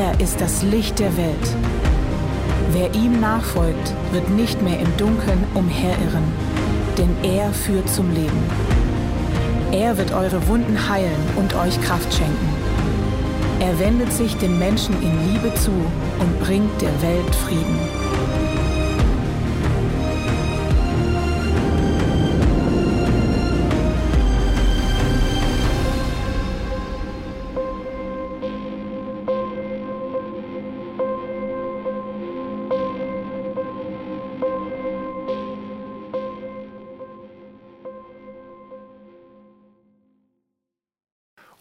Er 0.00 0.18
ist 0.18 0.40
das 0.40 0.62
Licht 0.62 0.98
der 0.98 1.14
Welt. 1.18 1.56
Wer 2.72 2.94
ihm 2.94 3.20
nachfolgt, 3.20 3.92
wird 4.12 4.30
nicht 4.30 4.62
mehr 4.62 4.80
im 4.80 4.96
Dunkeln 4.96 5.44
umherirren, 5.52 6.24
denn 6.96 7.14
er 7.22 7.52
führt 7.52 7.86
zum 7.90 8.10
Leben. 8.14 8.42
Er 9.72 9.98
wird 9.98 10.14
eure 10.14 10.48
Wunden 10.48 10.88
heilen 10.88 11.20
und 11.36 11.54
euch 11.54 11.78
Kraft 11.82 12.14
schenken. 12.14 12.48
Er 13.60 13.78
wendet 13.78 14.10
sich 14.10 14.34
den 14.38 14.58
Menschen 14.58 14.94
in 15.02 15.34
Liebe 15.34 15.52
zu 15.56 15.70
und 15.70 16.40
bringt 16.40 16.80
der 16.80 17.02
Welt 17.02 17.34
Frieden. 17.34 17.99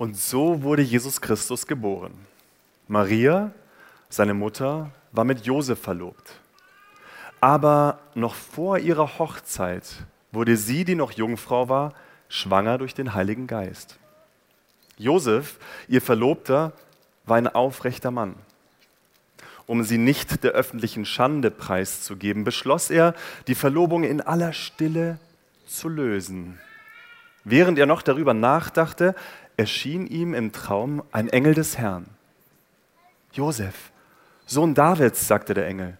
Und 0.09 0.17
so 0.17 0.63
wurde 0.63 0.81
Jesus 0.81 1.21
Christus 1.21 1.67
geboren. 1.67 2.11
Maria, 2.87 3.51
seine 4.09 4.33
Mutter, 4.33 4.89
war 5.11 5.23
mit 5.23 5.45
Josef 5.45 5.79
verlobt. 5.79 6.39
Aber 7.41 7.99
noch 8.15 8.33
vor 8.33 8.79
ihrer 8.79 9.19
Hochzeit 9.19 9.85
wurde 10.31 10.57
sie, 10.57 10.83
die 10.83 10.95
noch 10.95 11.11
Jungfrau 11.11 11.69
war, 11.69 11.93
schwanger 12.27 12.79
durch 12.79 12.95
den 12.95 13.13
Heiligen 13.13 13.45
Geist. 13.45 13.99
Josef, 14.97 15.59
ihr 15.87 16.01
Verlobter, 16.01 16.71
war 17.25 17.37
ein 17.37 17.47
aufrechter 17.47 18.09
Mann. 18.09 18.33
Um 19.67 19.83
sie 19.83 19.99
nicht 19.99 20.43
der 20.43 20.53
öffentlichen 20.53 21.05
Schande 21.05 21.51
preiszugeben, 21.51 22.45
beschloss 22.45 22.89
er, 22.89 23.13
die 23.45 23.53
Verlobung 23.53 24.03
in 24.03 24.21
aller 24.21 24.53
Stille 24.53 25.19
zu 25.67 25.87
lösen. 25.87 26.57
Während 27.43 27.79
er 27.79 27.85
noch 27.85 28.01
darüber 28.01 28.33
nachdachte, 28.33 29.15
erschien 29.59 30.07
ihm 30.07 30.33
im 30.33 30.53
Traum 30.53 31.03
ein 31.11 31.27
Engel 31.27 31.53
des 31.53 31.77
Herrn. 31.77 32.05
Josef, 33.33 33.91
Sohn 34.45 34.73
Davids, 34.73 35.27
sagte 35.27 35.53
der 35.53 35.67
Engel, 35.67 35.97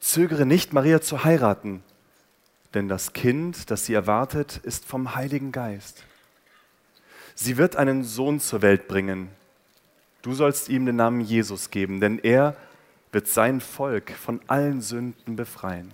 zögere 0.00 0.44
nicht, 0.44 0.72
Maria 0.72 1.00
zu 1.00 1.22
heiraten, 1.22 1.84
denn 2.74 2.88
das 2.88 3.12
Kind, 3.12 3.70
das 3.70 3.86
sie 3.86 3.94
erwartet, 3.94 4.56
ist 4.64 4.84
vom 4.84 5.14
Heiligen 5.14 5.52
Geist. 5.52 6.02
Sie 7.36 7.56
wird 7.56 7.76
einen 7.76 8.02
Sohn 8.02 8.40
zur 8.40 8.60
Welt 8.62 8.88
bringen. 8.88 9.30
Du 10.22 10.34
sollst 10.34 10.68
ihm 10.68 10.84
den 10.84 10.96
Namen 10.96 11.20
Jesus 11.20 11.70
geben, 11.70 12.00
denn 12.00 12.18
er 12.18 12.56
wird 13.12 13.28
sein 13.28 13.60
Volk 13.60 14.10
von 14.10 14.40
allen 14.48 14.80
Sünden 14.80 15.36
befreien. 15.36 15.92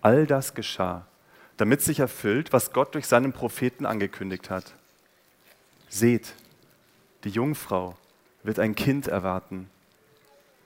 All 0.00 0.26
das 0.26 0.54
geschah, 0.54 1.06
damit 1.58 1.82
sich 1.82 2.00
erfüllt, 2.00 2.54
was 2.54 2.72
Gott 2.72 2.94
durch 2.94 3.06
seinen 3.06 3.34
Propheten 3.34 3.84
angekündigt 3.84 4.48
hat. 4.48 4.77
Seht, 5.88 6.34
die 7.24 7.30
Jungfrau 7.30 7.96
wird 8.42 8.58
ein 8.58 8.74
Kind 8.74 9.08
erwarten. 9.08 9.68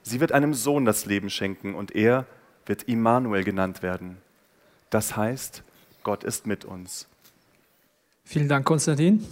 Sie 0.03 0.19
wird 0.19 0.31
einem 0.31 0.53
Sohn 0.53 0.85
das 0.85 1.05
Leben 1.05 1.29
schenken 1.29 1.75
und 1.75 1.95
er 1.95 2.25
wird 2.65 2.83
Immanuel 2.83 3.43
genannt 3.43 3.81
werden. 3.81 4.17
Das 4.89 5.15
heißt, 5.15 5.63
Gott 6.03 6.23
ist 6.23 6.45
mit 6.45 6.65
uns. 6.65 7.07
Vielen 8.25 8.47
Dank, 8.47 8.65
Konstantin. 8.65 9.25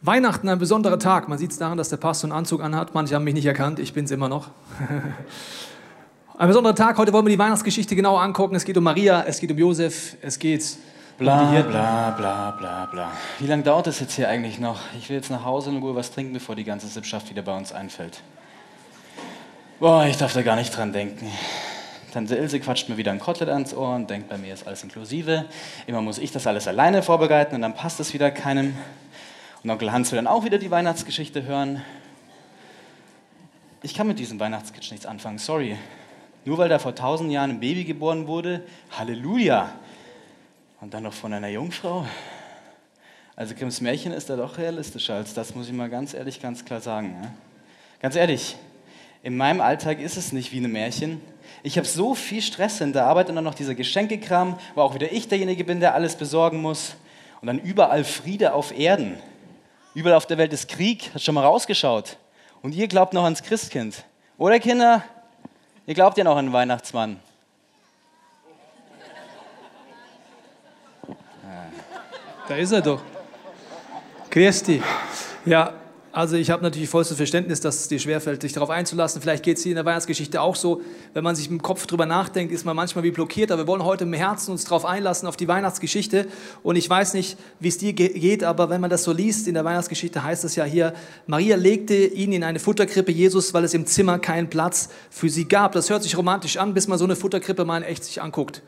Weihnachten 0.00 0.48
ein 0.48 0.58
besonderer 0.58 0.98
Tag. 0.98 1.28
Man 1.28 1.38
sieht 1.38 1.50
es 1.50 1.58
daran, 1.58 1.78
dass 1.78 1.88
der 1.88 1.96
Pastor 1.96 2.30
einen 2.30 2.38
Anzug 2.38 2.62
anhat. 2.62 2.94
Manche 2.94 3.14
haben 3.14 3.24
mich 3.24 3.34
nicht 3.34 3.46
erkannt, 3.46 3.78
ich 3.78 3.92
bin 3.92 4.04
es 4.04 4.10
immer 4.10 4.28
noch. 4.28 4.50
ein 6.38 6.48
besonderer 6.48 6.74
Tag. 6.74 6.98
Heute 6.98 7.12
wollen 7.12 7.24
wir 7.24 7.30
die 7.30 7.38
Weihnachtsgeschichte 7.38 7.96
genau 7.96 8.16
angucken. 8.16 8.54
Es 8.54 8.64
geht 8.64 8.76
um 8.76 8.84
Maria, 8.84 9.24
es 9.24 9.40
geht 9.40 9.50
um 9.50 9.58
Josef, 9.58 10.16
es 10.20 10.38
geht 10.38 10.76
Bla, 11.16 11.62
bla, 11.62 12.10
bla, 12.10 12.50
bla, 12.50 12.86
bla. 12.86 13.12
Wie 13.38 13.46
lange 13.46 13.62
dauert 13.62 13.86
das 13.86 14.00
jetzt 14.00 14.14
hier 14.16 14.28
eigentlich 14.28 14.58
noch? 14.58 14.80
Ich 14.98 15.08
will 15.08 15.16
jetzt 15.16 15.30
nach 15.30 15.44
Hause 15.44 15.70
in 15.70 15.78
Ruhe 15.78 15.94
was 15.94 16.10
trinken, 16.10 16.32
bevor 16.32 16.56
die 16.56 16.64
ganze 16.64 16.88
Sippschaft 16.88 17.30
wieder 17.30 17.42
bei 17.42 17.56
uns 17.56 17.70
einfällt. 17.70 18.20
Boah, 19.78 20.06
ich 20.06 20.16
darf 20.16 20.32
da 20.32 20.42
gar 20.42 20.56
nicht 20.56 20.76
dran 20.76 20.92
denken. 20.92 21.30
Tante 22.12 22.34
Ilse 22.34 22.58
quatscht 22.58 22.88
mir 22.88 22.96
wieder 22.96 23.12
ein 23.12 23.20
Kotelett 23.20 23.54
ans 23.54 23.74
Ohr 23.74 23.94
und 23.94 24.10
denkt, 24.10 24.28
bei 24.28 24.38
mir 24.38 24.52
ist 24.52 24.66
alles 24.66 24.82
inklusive. 24.82 25.44
Immer 25.86 26.00
muss 26.00 26.18
ich 26.18 26.32
das 26.32 26.48
alles 26.48 26.66
alleine 26.66 27.00
vorbereiten 27.00 27.54
und 27.54 27.62
dann 27.62 27.74
passt 27.74 28.00
es 28.00 28.12
wieder 28.12 28.32
keinem. 28.32 28.74
Und 29.62 29.70
Onkel 29.70 29.92
Hans 29.92 30.10
will 30.10 30.16
dann 30.16 30.26
auch 30.26 30.44
wieder 30.44 30.58
die 30.58 30.72
Weihnachtsgeschichte 30.72 31.44
hören. 31.44 31.80
Ich 33.82 33.94
kann 33.94 34.08
mit 34.08 34.18
diesem 34.18 34.40
Weihnachtskitsch 34.40 34.90
nichts 34.90 35.06
anfangen, 35.06 35.38
sorry. 35.38 35.78
Nur 36.44 36.58
weil 36.58 36.68
da 36.68 36.80
vor 36.80 36.96
tausend 36.96 37.30
Jahren 37.30 37.50
ein 37.50 37.60
Baby 37.60 37.84
geboren 37.84 38.26
wurde, 38.26 38.62
Halleluja. 38.98 39.70
Und 40.84 40.92
dann 40.92 41.04
noch 41.04 41.14
von 41.14 41.32
einer 41.32 41.48
Jungfrau? 41.48 42.04
Also 43.36 43.54
Grimms 43.54 43.80
Märchen 43.80 44.12
ist 44.12 44.28
da 44.28 44.36
doch 44.36 44.58
realistischer 44.58 45.14
als 45.14 45.32
das, 45.32 45.54
muss 45.54 45.66
ich 45.66 45.72
mal 45.72 45.88
ganz 45.88 46.12
ehrlich, 46.12 46.42
ganz 46.42 46.62
klar 46.62 46.82
sagen. 46.82 47.16
Ja? 47.22 47.30
Ganz 48.02 48.16
ehrlich, 48.16 48.54
in 49.22 49.34
meinem 49.34 49.62
Alltag 49.62 49.98
ist 49.98 50.18
es 50.18 50.32
nicht 50.32 50.52
wie 50.52 50.58
ein 50.58 50.70
Märchen. 50.70 51.22
Ich 51.62 51.78
habe 51.78 51.86
so 51.86 52.14
viel 52.14 52.42
Stress 52.42 52.82
in 52.82 52.92
der 52.92 53.06
Arbeit 53.06 53.30
und 53.30 53.36
dann 53.36 53.44
noch 53.44 53.54
dieser 53.54 53.74
Geschenkekram, 53.74 54.58
wo 54.74 54.82
auch 54.82 54.94
wieder 54.94 55.10
ich 55.10 55.26
derjenige 55.26 55.64
bin, 55.64 55.80
der 55.80 55.94
alles 55.94 56.16
besorgen 56.16 56.60
muss. 56.60 56.96
Und 57.40 57.46
dann 57.46 57.60
überall 57.60 58.04
Friede 58.04 58.52
auf 58.52 58.78
Erden. 58.78 59.16
Überall 59.94 60.18
auf 60.18 60.26
der 60.26 60.36
Welt 60.36 60.52
ist 60.52 60.68
Krieg, 60.68 61.14
hat 61.14 61.22
schon 61.22 61.34
mal 61.34 61.46
rausgeschaut. 61.46 62.18
Und 62.60 62.74
ihr 62.74 62.88
glaubt 62.88 63.14
noch 63.14 63.24
ans 63.24 63.42
Christkind. 63.42 64.04
Oder 64.36 64.60
Kinder? 64.60 65.02
Ihr 65.86 65.94
glaubt 65.94 66.18
ja 66.18 66.24
noch 66.24 66.36
an 66.36 66.48
den 66.48 66.52
Weihnachtsmann. 66.52 67.20
Da 72.48 72.56
ist 72.56 72.72
er 72.72 72.82
doch. 72.82 73.00
Christi. 74.28 74.82
Ja, 75.46 75.74
also 76.12 76.36
ich 76.36 76.50
habe 76.50 76.62
natürlich 76.62 76.88
vollstes 76.88 77.16
Verständnis, 77.16 77.60
dass 77.60 77.80
es 77.80 77.88
dir 77.88 77.98
schwerfällt, 77.98 78.42
sich 78.42 78.52
darauf 78.52 78.70
einzulassen. 78.70 79.22
Vielleicht 79.22 79.42
geht 79.42 79.56
es 79.56 79.62
dir 79.62 79.70
in 79.70 79.76
der 79.76 79.84
Weihnachtsgeschichte 79.84 80.40
auch 80.40 80.54
so. 80.54 80.82
Wenn 81.12 81.24
man 81.24 81.34
sich 81.34 81.50
im 81.50 81.62
Kopf 81.62 81.86
drüber 81.86 82.06
nachdenkt, 82.06 82.52
ist 82.52 82.64
man 82.64 82.76
manchmal 82.76 83.02
wie 83.02 83.10
blockiert. 83.10 83.50
Aber 83.50 83.62
wir 83.62 83.66
wollen 83.66 83.82
heute 83.82 84.04
im 84.04 84.12
Herzen 84.12 84.52
uns 84.52 84.64
darauf 84.64 84.84
einlassen, 84.84 85.26
auf 85.26 85.36
die 85.36 85.48
Weihnachtsgeschichte. 85.48 86.28
Und 86.62 86.76
ich 86.76 86.88
weiß 86.88 87.14
nicht, 87.14 87.38
wie 87.60 87.68
es 87.68 87.78
dir 87.78 87.94
geht, 87.94 88.44
aber 88.44 88.68
wenn 88.68 88.80
man 88.80 88.90
das 88.90 89.04
so 89.04 89.12
liest 89.12 89.48
in 89.48 89.54
der 89.54 89.64
Weihnachtsgeschichte, 89.64 90.22
heißt 90.22 90.44
es 90.44 90.54
ja 90.54 90.64
hier, 90.64 90.92
Maria 91.26 91.56
legte 91.56 91.94
ihn 91.94 92.32
in 92.32 92.44
eine 92.44 92.60
Futterkrippe 92.60 93.10
Jesus, 93.10 93.54
weil 93.54 93.64
es 93.64 93.72
im 93.74 93.86
Zimmer 93.86 94.18
keinen 94.18 94.50
Platz 94.50 94.90
für 95.10 95.30
sie 95.30 95.48
gab. 95.48 95.72
Das 95.72 95.88
hört 95.88 96.02
sich 96.02 96.16
romantisch 96.18 96.58
an, 96.58 96.74
bis 96.74 96.88
man 96.88 96.98
so 96.98 97.04
eine 97.04 97.16
Futterkrippe 97.16 97.64
mal 97.64 97.78
in 97.78 97.84
echt 97.84 98.04
sich 98.04 98.20
anguckt 98.22 98.62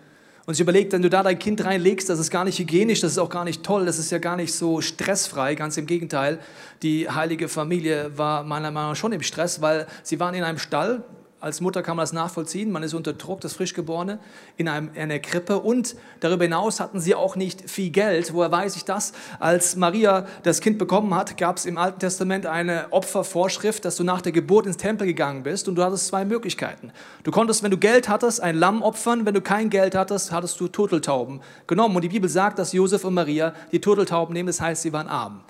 und 0.46 0.54
sich 0.54 0.60
überlegt, 0.60 0.92
wenn 0.92 1.02
du 1.02 1.10
da 1.10 1.24
dein 1.24 1.38
Kind 1.38 1.64
reinlegst, 1.64 2.08
das 2.08 2.20
ist 2.20 2.30
gar 2.30 2.44
nicht 2.44 2.58
hygienisch, 2.58 3.00
das 3.00 3.12
ist 3.12 3.18
auch 3.18 3.28
gar 3.28 3.44
nicht 3.44 3.64
toll, 3.64 3.84
das 3.84 3.98
ist 3.98 4.12
ja 4.12 4.18
gar 4.18 4.36
nicht 4.36 4.54
so 4.54 4.80
stressfrei, 4.80 5.56
ganz 5.56 5.76
im 5.76 5.86
Gegenteil. 5.86 6.38
Die 6.82 7.10
heilige 7.10 7.48
Familie 7.48 8.16
war 8.16 8.44
meiner 8.44 8.70
Meinung 8.70 8.90
nach 8.90 8.96
schon 8.96 9.12
im 9.12 9.22
Stress, 9.22 9.60
weil 9.60 9.86
sie 10.04 10.20
waren 10.20 10.34
in 10.34 10.44
einem 10.44 10.58
Stall, 10.58 11.02
als 11.46 11.60
Mutter 11.60 11.82
kann 11.82 11.96
man 11.96 12.02
das 12.02 12.12
nachvollziehen. 12.12 12.70
Man 12.72 12.82
ist 12.82 12.92
unter 12.92 13.12
Druck, 13.12 13.40
das 13.40 13.54
Frischgeborene, 13.54 14.18
in, 14.56 14.68
einem, 14.68 14.90
in 14.94 15.02
einer 15.02 15.20
Krippe. 15.20 15.60
Und 15.60 15.94
darüber 16.20 16.44
hinaus 16.44 16.80
hatten 16.80 17.00
sie 17.00 17.14
auch 17.14 17.36
nicht 17.36 17.70
viel 17.70 17.90
Geld. 17.90 18.34
Woher 18.34 18.50
weiß 18.50 18.76
ich 18.76 18.84
das? 18.84 19.12
Als 19.38 19.76
Maria 19.76 20.26
das 20.42 20.60
Kind 20.60 20.76
bekommen 20.76 21.14
hat, 21.14 21.38
gab 21.38 21.56
es 21.56 21.64
im 21.64 21.78
Alten 21.78 22.00
Testament 22.00 22.46
eine 22.46 22.86
Opfervorschrift, 22.90 23.84
dass 23.84 23.96
du 23.96 24.04
nach 24.04 24.20
der 24.20 24.32
Geburt 24.32 24.66
ins 24.66 24.76
Tempel 24.76 25.06
gegangen 25.06 25.44
bist. 25.44 25.68
Und 25.68 25.76
du 25.76 25.84
hattest 25.84 26.08
zwei 26.08 26.24
Möglichkeiten. 26.24 26.92
Du 27.22 27.30
konntest, 27.30 27.62
wenn 27.62 27.70
du 27.70 27.78
Geld 27.78 28.08
hattest, 28.08 28.42
ein 28.42 28.56
Lamm 28.56 28.82
opfern. 28.82 29.24
Wenn 29.24 29.34
du 29.34 29.40
kein 29.40 29.70
Geld 29.70 29.94
hattest, 29.94 30.32
hattest 30.32 30.60
du 30.60 30.68
Turteltauben 30.68 31.40
genommen. 31.66 31.94
Und 31.94 32.02
die 32.02 32.08
Bibel 32.08 32.28
sagt, 32.28 32.58
dass 32.58 32.72
Josef 32.72 33.04
und 33.04 33.14
Maria 33.14 33.54
die 33.70 33.80
Turteltauben 33.80 34.32
nehmen. 34.32 34.48
Das 34.48 34.60
heißt, 34.60 34.82
sie 34.82 34.92
waren 34.92 35.08
arm. 35.08 35.44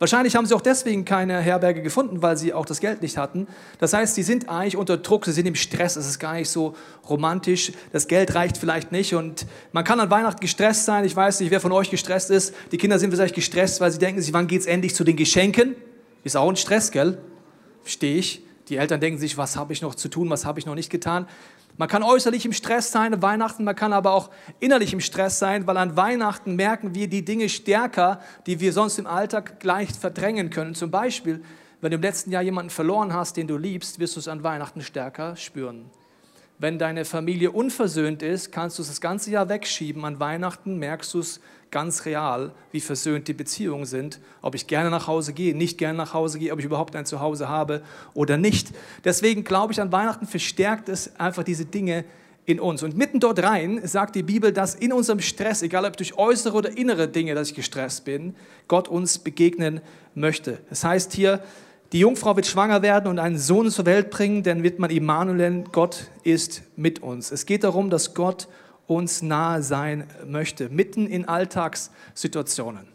Wahrscheinlich 0.00 0.34
haben 0.34 0.44
sie 0.44 0.54
auch 0.54 0.60
deswegen 0.60 1.04
keine 1.04 1.38
Herberge 1.40 1.80
gefunden, 1.80 2.20
weil 2.20 2.36
sie 2.36 2.52
auch 2.52 2.66
das 2.66 2.80
Geld 2.80 3.00
nicht 3.00 3.16
hatten. 3.16 3.46
Das 3.78 3.92
heißt, 3.92 4.16
sie 4.16 4.24
sind 4.24 4.48
eigentlich 4.48 4.76
unter 4.76 4.96
Druck, 4.96 5.24
sie 5.24 5.32
sind 5.32 5.46
im 5.46 5.54
Stress, 5.54 5.94
es 5.96 6.08
ist 6.08 6.18
gar 6.18 6.34
nicht 6.34 6.50
so 6.50 6.74
romantisch, 7.08 7.72
das 7.92 8.08
Geld 8.08 8.34
reicht 8.34 8.58
vielleicht 8.58 8.90
nicht 8.90 9.14
und 9.14 9.46
man 9.72 9.84
kann 9.84 10.00
an 10.00 10.10
Weihnachten 10.10 10.40
gestresst 10.40 10.84
sein. 10.84 11.04
Ich 11.04 11.14
weiß 11.14 11.40
nicht, 11.40 11.50
wer 11.50 11.60
von 11.60 11.72
euch 11.72 11.90
gestresst 11.90 12.30
ist. 12.30 12.54
Die 12.72 12.76
Kinder 12.76 12.98
sind 12.98 13.12
vielleicht 13.12 13.36
gestresst, 13.36 13.80
weil 13.80 13.92
sie 13.92 13.98
denken, 13.98 14.22
wann 14.32 14.48
geht 14.48 14.62
es 14.62 14.66
endlich 14.66 14.94
zu 14.94 15.04
den 15.04 15.16
Geschenken? 15.16 15.76
Ist 16.24 16.36
auch 16.36 16.48
ein 16.48 16.56
Stress, 16.56 16.90
gell? 16.90 17.18
Verstehe 17.82 18.16
ich. 18.16 18.42
Die 18.68 18.76
Eltern 18.76 18.98
denken 18.98 19.18
sich, 19.18 19.36
was 19.36 19.56
habe 19.56 19.74
ich 19.74 19.82
noch 19.82 19.94
zu 19.94 20.08
tun, 20.08 20.30
was 20.30 20.46
habe 20.46 20.58
ich 20.58 20.66
noch 20.66 20.74
nicht 20.74 20.90
getan. 20.90 21.28
Man 21.76 21.88
kann 21.88 22.04
äußerlich 22.04 22.44
im 22.46 22.52
Stress 22.52 22.92
sein 22.92 23.14
an 23.14 23.22
Weihnachten, 23.22 23.64
man 23.64 23.74
kann 23.74 23.92
aber 23.92 24.12
auch 24.12 24.30
innerlich 24.60 24.92
im 24.92 25.00
Stress 25.00 25.40
sein, 25.40 25.66
weil 25.66 25.76
an 25.76 25.96
Weihnachten 25.96 26.54
merken 26.54 26.94
wir 26.94 27.08
die 27.08 27.24
Dinge 27.24 27.48
stärker, 27.48 28.20
die 28.46 28.60
wir 28.60 28.72
sonst 28.72 28.98
im 28.98 29.08
Alltag 29.08 29.62
leicht 29.64 29.96
verdrängen 29.96 30.50
können. 30.50 30.76
Zum 30.76 30.92
Beispiel, 30.92 31.42
wenn 31.80 31.90
du 31.90 31.96
im 31.96 32.02
letzten 32.02 32.30
Jahr 32.30 32.42
jemanden 32.42 32.70
verloren 32.70 33.12
hast, 33.12 33.36
den 33.36 33.48
du 33.48 33.56
liebst, 33.56 33.98
wirst 33.98 34.14
du 34.14 34.20
es 34.20 34.28
an 34.28 34.44
Weihnachten 34.44 34.82
stärker 34.82 35.34
spüren. 35.34 35.90
Wenn 36.58 36.78
deine 36.78 37.04
Familie 37.04 37.50
unversöhnt 37.50 38.22
ist, 38.22 38.52
kannst 38.52 38.78
du 38.78 38.82
es 38.82 38.88
das 38.88 39.00
ganze 39.00 39.30
Jahr 39.30 39.48
wegschieben. 39.48 40.04
An 40.04 40.20
Weihnachten 40.20 40.78
merkst 40.78 41.12
du 41.14 41.20
es 41.20 41.40
ganz 41.72 42.04
real, 42.04 42.52
wie 42.70 42.80
versöhnt 42.80 43.26
die 43.26 43.32
Beziehungen 43.32 43.84
sind, 43.84 44.20
ob 44.40 44.54
ich 44.54 44.68
gerne 44.68 44.90
nach 44.90 45.08
Hause 45.08 45.32
gehe, 45.32 45.56
nicht 45.56 45.76
gerne 45.76 45.98
nach 45.98 46.14
Hause 46.14 46.38
gehe, 46.38 46.52
ob 46.52 46.60
ich 46.60 46.64
überhaupt 46.64 46.94
ein 46.94 47.04
Zuhause 47.04 47.48
habe 47.48 47.82
oder 48.14 48.36
nicht. 48.36 48.68
Deswegen 49.04 49.42
glaube 49.42 49.72
ich, 49.72 49.80
an 49.80 49.90
Weihnachten 49.90 50.26
verstärkt 50.26 50.88
es 50.88 51.18
einfach 51.18 51.42
diese 51.42 51.64
Dinge 51.64 52.04
in 52.46 52.60
uns. 52.60 52.84
Und 52.84 52.96
mitten 52.96 53.18
dort 53.18 53.42
rein 53.42 53.80
sagt 53.84 54.14
die 54.14 54.22
Bibel, 54.22 54.52
dass 54.52 54.76
in 54.76 54.92
unserem 54.92 55.20
Stress, 55.20 55.62
egal 55.62 55.84
ob 55.84 55.96
durch 55.96 56.16
äußere 56.16 56.56
oder 56.56 56.76
innere 56.76 57.08
Dinge, 57.08 57.34
dass 57.34 57.48
ich 57.48 57.56
gestresst 57.56 58.04
bin, 58.04 58.36
Gott 58.68 58.86
uns 58.86 59.18
begegnen 59.18 59.80
möchte. 60.14 60.58
Das 60.68 60.84
heißt 60.84 61.12
hier, 61.12 61.42
die 61.94 62.00
Jungfrau 62.00 62.34
wird 62.34 62.48
schwanger 62.48 62.82
werden 62.82 63.06
und 63.06 63.20
einen 63.20 63.38
Sohn 63.38 63.70
zur 63.70 63.86
Welt 63.86 64.10
bringen, 64.10 64.42
dann 64.42 64.64
wird 64.64 64.80
man 64.80 64.90
Immanuel 64.90 65.62
Gott 65.70 66.10
ist 66.24 66.62
mit 66.74 67.00
uns. 67.00 67.30
Es 67.30 67.46
geht 67.46 67.62
darum, 67.62 67.88
dass 67.88 68.14
Gott 68.14 68.48
uns 68.88 69.22
nahe 69.22 69.62
sein 69.62 70.08
möchte, 70.26 70.70
mitten 70.70 71.06
in 71.06 71.28
Alltagssituationen. 71.28 72.88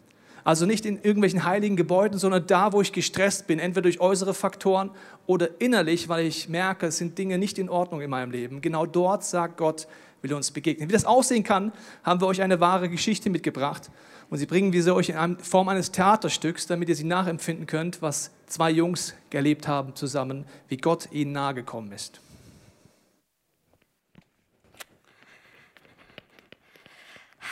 Also 0.44 0.66
nicht 0.66 0.84
in 0.84 0.96
irgendwelchen 0.96 1.44
heiligen 1.44 1.76
Gebäuden, 1.76 2.18
sondern 2.18 2.46
da, 2.46 2.74
wo 2.74 2.82
ich 2.82 2.92
gestresst 2.92 3.46
bin, 3.46 3.58
entweder 3.58 3.84
durch 3.84 4.00
äußere 4.00 4.34
Faktoren 4.34 4.90
oder 5.26 5.48
innerlich, 5.60 6.10
weil 6.10 6.26
ich 6.26 6.50
merke, 6.50 6.88
es 6.88 6.98
sind 6.98 7.16
Dinge 7.16 7.38
nicht 7.38 7.58
in 7.58 7.70
Ordnung 7.70 8.02
in 8.02 8.10
meinem 8.10 8.30
Leben. 8.30 8.60
Genau 8.60 8.84
dort 8.84 9.24
sagt 9.24 9.56
Gott, 9.56 9.88
will 10.20 10.34
uns 10.34 10.50
begegnen. 10.50 10.90
Wie 10.90 10.92
das 10.92 11.06
aussehen 11.06 11.42
kann, 11.42 11.72
haben 12.02 12.20
wir 12.20 12.26
euch 12.26 12.42
eine 12.42 12.60
wahre 12.60 12.90
Geschichte 12.90 13.30
mitgebracht. 13.30 13.90
Und 14.28 14.36
sie 14.36 14.46
bringen 14.46 14.74
wir 14.74 14.82
sie 14.82 14.94
euch 14.94 15.08
in 15.08 15.38
Form 15.38 15.68
eines 15.68 15.90
Theaterstücks, 15.90 16.66
damit 16.66 16.90
ihr 16.90 16.94
sie 16.96 17.04
nachempfinden 17.04 17.66
könnt, 17.66 18.02
was 18.02 18.30
zwei 18.50 18.70
Jungs 18.70 19.14
erlebt 19.30 19.68
haben 19.68 19.94
zusammen, 19.94 20.44
wie 20.68 20.76
Gott 20.76 21.10
ihnen 21.12 21.32
nahe 21.32 21.54
gekommen 21.54 21.92
ist. 21.92 22.20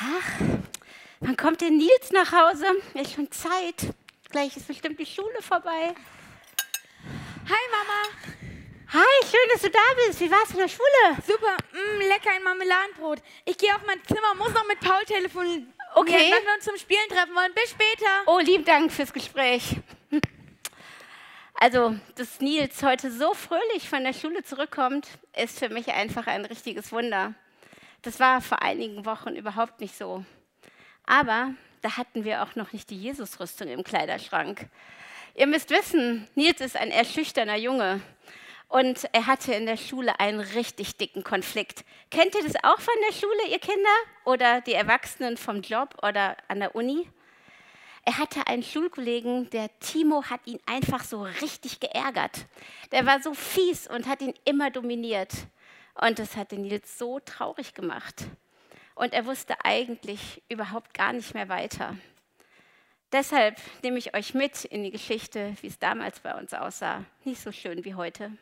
Ach, 0.00 0.40
wann 1.20 1.36
kommt 1.36 1.60
denn 1.60 1.76
Nils 1.78 2.10
nach 2.12 2.32
Hause? 2.32 2.66
Ist 2.94 3.14
schon 3.14 3.30
Zeit. 3.30 3.94
Gleich 4.30 4.56
ist 4.56 4.68
bestimmt 4.68 4.98
die 4.98 5.06
Schule 5.06 5.40
vorbei. 5.40 5.94
Hi 7.48 7.64
Mama. 7.72 8.28
Hi, 8.90 9.26
schön, 9.26 9.40
dass 9.52 9.62
du 9.62 9.70
da 9.70 9.78
bist. 10.06 10.20
Wie 10.20 10.30
war's 10.30 10.50
in 10.50 10.58
der 10.58 10.68
Schule? 10.68 11.22
Super, 11.26 11.56
mm, 11.72 12.00
lecker 12.08 12.30
ein 12.34 12.42
Marmeladenbrot. 12.42 13.20
Ich 13.44 13.58
gehe 13.58 13.74
auf 13.74 13.82
mein 13.86 14.02
Zimmer, 14.06 14.34
muss 14.36 14.52
noch 14.54 14.66
mit 14.66 14.80
Paul 14.80 15.02
telefonieren, 15.06 15.72
Okay. 15.94 16.12
wenn 16.12 16.44
wir 16.44 16.54
uns 16.54 16.64
zum 16.64 16.76
Spielen 16.76 17.08
treffen 17.10 17.34
wollen. 17.34 17.52
Bis 17.54 17.70
später. 17.70 18.10
Oh, 18.26 18.38
lieben 18.38 18.64
Dank 18.64 18.92
fürs 18.92 19.12
Gespräch. 19.12 19.76
Also, 21.60 21.96
dass 22.14 22.40
Nils 22.40 22.84
heute 22.84 23.10
so 23.10 23.34
fröhlich 23.34 23.88
von 23.88 24.04
der 24.04 24.12
Schule 24.12 24.44
zurückkommt, 24.44 25.08
ist 25.36 25.58
für 25.58 25.68
mich 25.68 25.88
einfach 25.88 26.28
ein 26.28 26.44
richtiges 26.44 26.92
Wunder. 26.92 27.34
Das 28.02 28.20
war 28.20 28.40
vor 28.40 28.62
einigen 28.62 29.04
Wochen 29.04 29.34
überhaupt 29.34 29.80
nicht 29.80 29.98
so. 29.98 30.24
Aber 31.04 31.54
da 31.82 31.96
hatten 31.96 32.22
wir 32.22 32.44
auch 32.44 32.54
noch 32.54 32.72
nicht 32.72 32.90
die 32.90 32.96
Jesusrüstung 32.96 33.66
im 33.66 33.82
Kleiderschrank. 33.82 34.68
Ihr 35.34 35.48
müsst 35.48 35.70
wissen, 35.70 36.28
Nils 36.36 36.60
ist 36.60 36.76
ein 36.76 36.92
eher 36.92 37.04
schüchterner 37.04 37.56
Junge. 37.56 38.02
Und 38.68 39.08
er 39.12 39.26
hatte 39.26 39.52
in 39.52 39.66
der 39.66 39.78
Schule 39.78 40.20
einen 40.20 40.38
richtig 40.38 40.96
dicken 40.96 41.24
Konflikt. 41.24 41.84
Kennt 42.12 42.36
ihr 42.36 42.44
das 42.44 42.54
auch 42.62 42.80
von 42.80 42.94
der 43.08 43.14
Schule, 43.14 43.50
ihr 43.50 43.58
Kinder? 43.58 43.96
Oder 44.24 44.60
die 44.60 44.74
Erwachsenen 44.74 45.36
vom 45.36 45.62
Job 45.62 45.96
oder 46.04 46.36
an 46.46 46.60
der 46.60 46.76
Uni? 46.76 47.08
Er 48.04 48.18
hatte 48.18 48.46
einen 48.46 48.62
Schulkollegen, 48.62 49.50
der 49.50 49.76
Timo 49.80 50.24
hat 50.24 50.40
ihn 50.46 50.60
einfach 50.66 51.04
so 51.04 51.22
richtig 51.22 51.80
geärgert. 51.80 52.46
Der 52.92 53.06
war 53.06 53.20
so 53.20 53.34
fies 53.34 53.86
und 53.86 54.06
hat 54.06 54.22
ihn 54.22 54.34
immer 54.44 54.70
dominiert. 54.70 55.32
Und 55.94 56.18
das 56.18 56.36
hat 56.36 56.52
den 56.52 56.62
Nils 56.62 56.98
so 56.98 57.20
traurig 57.20 57.74
gemacht. 57.74 58.26
Und 58.94 59.12
er 59.12 59.26
wusste 59.26 59.56
eigentlich 59.64 60.42
überhaupt 60.48 60.94
gar 60.94 61.12
nicht 61.12 61.34
mehr 61.34 61.48
weiter. 61.48 61.96
Deshalb 63.12 63.56
nehme 63.82 63.98
ich 63.98 64.14
euch 64.14 64.34
mit 64.34 64.64
in 64.64 64.82
die 64.82 64.90
Geschichte, 64.90 65.54
wie 65.60 65.68
es 65.68 65.78
damals 65.78 66.20
bei 66.20 66.34
uns 66.34 66.52
aussah. 66.52 67.04
Nicht 67.24 67.40
so 67.40 67.52
schön 67.52 67.84
wie 67.84 67.94
heute. 67.94 68.32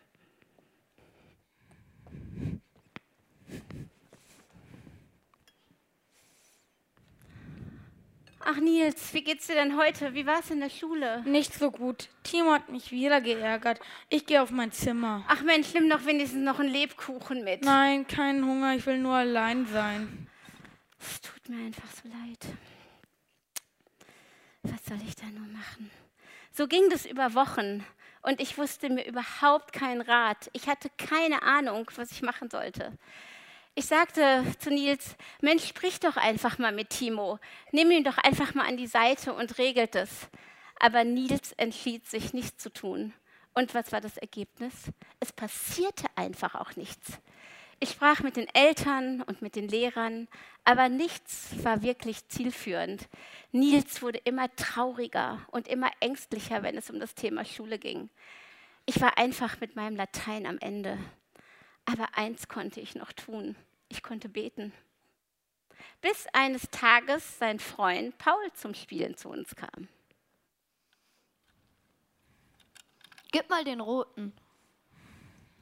Ach 8.49 8.59
Nils, 8.59 9.13
wie 9.13 9.25
geht's 9.25 9.49
dir 9.49 9.57
denn 9.57 9.77
heute? 9.77 10.15
Wie 10.15 10.25
war 10.25 10.39
es 10.39 10.53
in 10.53 10.61
der 10.61 10.71
Schule? 10.71 11.21
Nicht 11.23 11.53
so 11.53 11.73
gut. 11.73 12.09
Timo 12.23 12.53
hat 12.53 12.69
mich 12.69 12.93
wieder 12.93 13.21
geärgert. 13.21 13.81
Ich 14.09 14.25
gehe 14.25 14.41
auf 14.41 14.53
mein 14.53 14.71
Zimmer. 14.71 15.25
Ach 15.27 15.43
Mensch, 15.43 15.75
nimm 15.75 15.91
doch 15.91 16.05
wenigstens 16.07 16.45
noch 16.45 16.61
einen 16.61 16.69
Lebkuchen 16.69 17.43
mit. 17.43 17.65
Nein, 17.65 18.07
keinen 18.07 18.45
Hunger. 18.47 18.77
Ich 18.77 18.87
will 18.87 18.99
nur 18.99 19.15
allein 19.15 19.67
sein. 19.67 20.29
Es 21.01 21.21
tut 21.21 21.49
mir 21.49 21.67
einfach 21.67 21.91
so 21.91 22.09
leid. 22.09 22.47
Was 24.63 24.85
soll 24.85 25.01
ich 25.05 25.17
da 25.17 25.27
nur 25.27 25.49
machen? 25.49 25.91
So 26.53 26.69
ging 26.69 26.89
das 26.89 27.05
über 27.05 27.35
Wochen 27.35 27.85
und 28.23 28.41
ich 28.41 28.57
wusste 28.59 28.91
mir 28.91 29.09
überhaupt 29.09 29.73
keinen 29.73 30.03
Rat. 30.03 30.51
Ich 30.53 30.69
hatte 30.69 30.89
keine 30.97 31.43
Ahnung, 31.43 31.91
was 31.97 32.13
ich 32.13 32.23
machen 32.23 32.49
sollte. 32.49 32.97
Ich 33.79 33.85
sagte 33.85 34.43
zu 34.59 34.71
Nils, 34.71 35.17
Mensch, 35.43 35.67
sprich 35.67 36.01
doch 36.01 36.17
einfach 36.17 36.57
mal 36.57 36.73
mit 36.73 36.89
Timo. 36.89 37.39
Nimm 37.73 37.91
ihn 37.91 38.05
doch 38.05 38.17
einfach 38.17 38.55
mal 38.55 38.67
an 38.67 38.79
die 38.79 38.87
Seite 38.87 39.35
und 39.35 39.59
regelt 39.59 39.95
es. 39.95 40.29
Aber 40.81 41.05
Nils 41.05 41.53
entschied 41.53 42.07
sich 42.07 42.33
nichts 42.33 42.63
zu 42.63 42.73
tun. 42.73 43.13
Und 43.53 43.75
was 43.75 43.93
war 43.93 44.01
das 44.01 44.17
Ergebnis? 44.17 44.73
Es 45.21 45.31
passierte 45.31 46.07
einfach 46.15 46.55
auch 46.55 46.75
nichts. 46.77 47.21
Ich 47.79 47.91
sprach 47.91 48.21
mit 48.21 48.37
den 48.37 48.49
Eltern 48.55 49.21
und 49.21 49.43
mit 49.43 49.57
den 49.57 49.69
Lehrern, 49.69 50.27
aber 50.65 50.89
nichts 50.89 51.63
war 51.63 51.83
wirklich 51.83 52.27
zielführend. 52.29 53.11
Nils 53.53 54.01
wurde 54.01 54.23
immer 54.25 54.49
trauriger 54.57 55.47
und 55.51 55.69
immer 55.69 55.91
ängstlicher, 56.01 56.63
wenn 56.63 56.79
es 56.79 56.89
um 56.89 56.99
das 56.99 57.15
Thema 57.15 57.45
Schule 57.45 57.79
ging. 57.79 58.09
Ich 58.87 59.03
war 59.03 59.19
einfach 59.19 59.61
mit 59.61 59.77
meinem 59.77 59.97
Latein 59.97 60.47
am 60.47 60.57
Ende. 60.61 60.97
Aber 61.85 62.09
eins 62.17 62.49
konnte 62.49 62.81
ich 62.81 62.95
noch 62.95 63.13
tun. 63.13 63.55
Ich 63.89 64.03
konnte 64.03 64.29
beten. 64.29 64.73
Bis 66.01 66.27
eines 66.33 66.69
Tages 66.71 67.39
sein 67.39 67.59
Freund 67.59 68.17
Paul 68.19 68.53
zum 68.55 68.75
Spielen 68.75 69.17
zu 69.17 69.29
uns 69.29 69.55
kam. 69.57 69.89
Gib 73.33 73.51
mal 73.51 73.65
den 73.65 73.81
roten. 73.81 74.33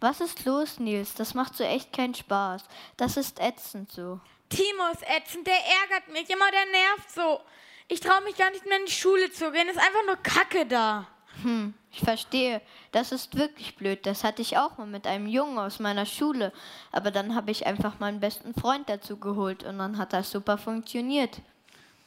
Was 0.00 0.20
ist 0.20 0.44
los, 0.44 0.78
Nils? 0.78 1.14
Das 1.14 1.34
macht 1.34 1.56
so 1.56 1.64
echt 1.64 1.92
keinen 1.92 2.14
Spaß. 2.14 2.64
Das 2.96 3.16
ist 3.16 3.40
ätzend 3.40 3.90
so. 3.90 4.20
Timo 4.48 4.88
ist 4.92 5.02
ätzend. 5.08 5.46
Der 5.46 5.54
ärgert 5.82 6.12
mich 6.12 6.28
immer. 6.28 6.50
Der 6.50 6.66
nervt 6.66 7.10
so. 7.10 7.40
Ich 7.88 8.00
traue 8.00 8.20
mich 8.22 8.36
gar 8.36 8.50
nicht 8.50 8.66
mehr 8.66 8.78
in 8.78 8.86
die 8.86 8.92
Schule 8.92 9.30
zu 9.30 9.50
gehen. 9.50 9.68
Ist 9.68 9.78
einfach 9.78 10.04
nur 10.06 10.16
Kacke 10.16 10.66
da. 10.66 11.08
Hm, 11.44 11.74
ich 11.92 12.00
verstehe. 12.00 12.60
Das 12.90 13.12
ist 13.12 13.36
wirklich 13.36 13.76
blöd. 13.76 14.06
Das 14.06 14.24
hatte 14.24 14.42
ich 14.42 14.56
auch 14.56 14.78
mal 14.78 14.86
mit 14.86 15.06
einem 15.06 15.26
Jungen 15.28 15.58
aus 15.58 15.78
meiner 15.78 16.06
Schule. 16.06 16.52
Aber 16.90 17.10
dann 17.10 17.34
habe 17.34 17.50
ich 17.50 17.66
einfach 17.66 18.00
meinen 18.00 18.18
besten 18.18 18.54
Freund 18.54 18.88
dazu 18.88 19.18
geholt 19.18 19.62
und 19.62 19.78
dann 19.78 19.98
hat 19.98 20.12
das 20.12 20.30
super 20.30 20.58
funktioniert. 20.58 21.40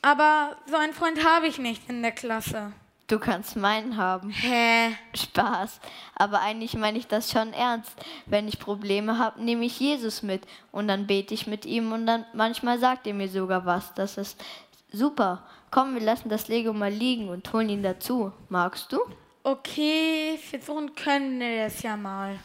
Aber 0.02 0.58
so 0.66 0.76
einen 0.76 0.94
Freund 0.94 1.24
habe 1.24 1.48
ich 1.48 1.60
nicht 1.60 1.88
in 1.88 2.02
der 2.02 2.12
Klasse. 2.12 2.74
Du 3.08 3.20
kannst 3.20 3.56
meinen 3.56 3.96
haben. 3.96 4.32
Hä? 4.32 4.96
Spaß. 5.16 5.80
Aber 6.16 6.42
eigentlich 6.42 6.74
meine 6.74 6.98
ich 6.98 7.08
das 7.08 7.32
schon 7.32 7.54
ernst. 7.54 7.92
Wenn 8.26 8.48
ich 8.48 8.60
Probleme 8.60 9.18
habe, 9.18 9.42
nehme 9.42 9.66
ich 9.66 9.80
Jesus 9.80 10.24
mit 10.24 10.46
und 10.72 10.90
dann 10.90 11.08
bete 11.08 11.34
ich 11.34 11.48
mit 11.48 11.66
ihm 11.66 11.94
und 11.94 12.06
dann 12.06 12.26
manchmal 12.34 12.80
sagt 12.80 13.08
er 13.08 13.14
mir 13.14 13.30
sogar 13.30 13.66
was. 13.66 13.94
Das 13.94 14.18
ist 14.18 14.44
super. 14.92 15.44
Komm, 15.72 15.94
wir 15.94 16.02
lassen 16.02 16.28
das 16.28 16.48
Lego 16.48 16.74
mal 16.74 16.92
liegen 16.92 17.30
und 17.30 17.52
holen 17.54 17.70
ihn 17.70 17.84
dazu. 17.84 18.34
Magst 18.50 18.92
du? 18.92 19.00
Okay, 19.44 20.38
versuchen 20.38 20.94
können 20.96 21.40
wir 21.40 21.66
das 21.66 21.82
ja 21.82 21.96
mal. 21.96 22.40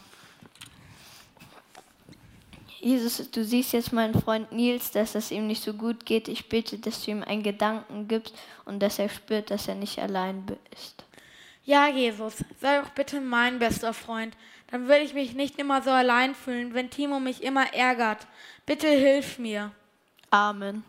Jesus, 2.81 3.31
du 3.31 3.45
siehst 3.45 3.73
jetzt 3.75 3.93
meinen 3.93 4.21
Freund 4.21 4.51
Nils, 4.51 4.91
dass 4.91 5.15
es 5.15 5.31
ihm 5.31 5.47
nicht 5.47 5.63
so 5.63 5.73
gut 5.73 6.05
geht. 6.05 6.27
Ich 6.27 6.49
bitte, 6.49 6.79
dass 6.79 7.05
du 7.05 7.13
ihm 7.13 7.23
einen 7.23 7.45
Gedanken 7.45 8.09
gibst 8.09 8.35
und 8.65 8.81
dass 8.81 8.99
er 8.99 9.09
spürt, 9.09 9.53
dass 9.53 9.69
er 9.69 9.77
nicht 9.77 10.01
allein 10.01 10.45
ist. 10.75 11.05
Ja, 11.65 11.87
Jesus, 11.87 12.45
sei 12.61 12.81
doch 12.81 12.91
bitte 12.91 13.21
mein 13.21 13.61
bester 13.61 13.95
Freund. 13.95 14.37
Dann 14.73 14.89
würde 14.89 15.05
ich 15.05 15.15
mich 15.15 15.35
nicht 15.35 15.61
immer 15.61 15.81
so 15.81 15.91
allein 15.91 16.35
fühlen, 16.35 16.75
wenn 16.75 16.91
Timo 16.91 17.21
mich 17.21 17.45
immer 17.45 17.73
ärgert. 17.73 18.27
Bitte 18.67 18.89
hilf 18.89 19.39
mir. 19.39 19.71
Amen. 20.31 20.83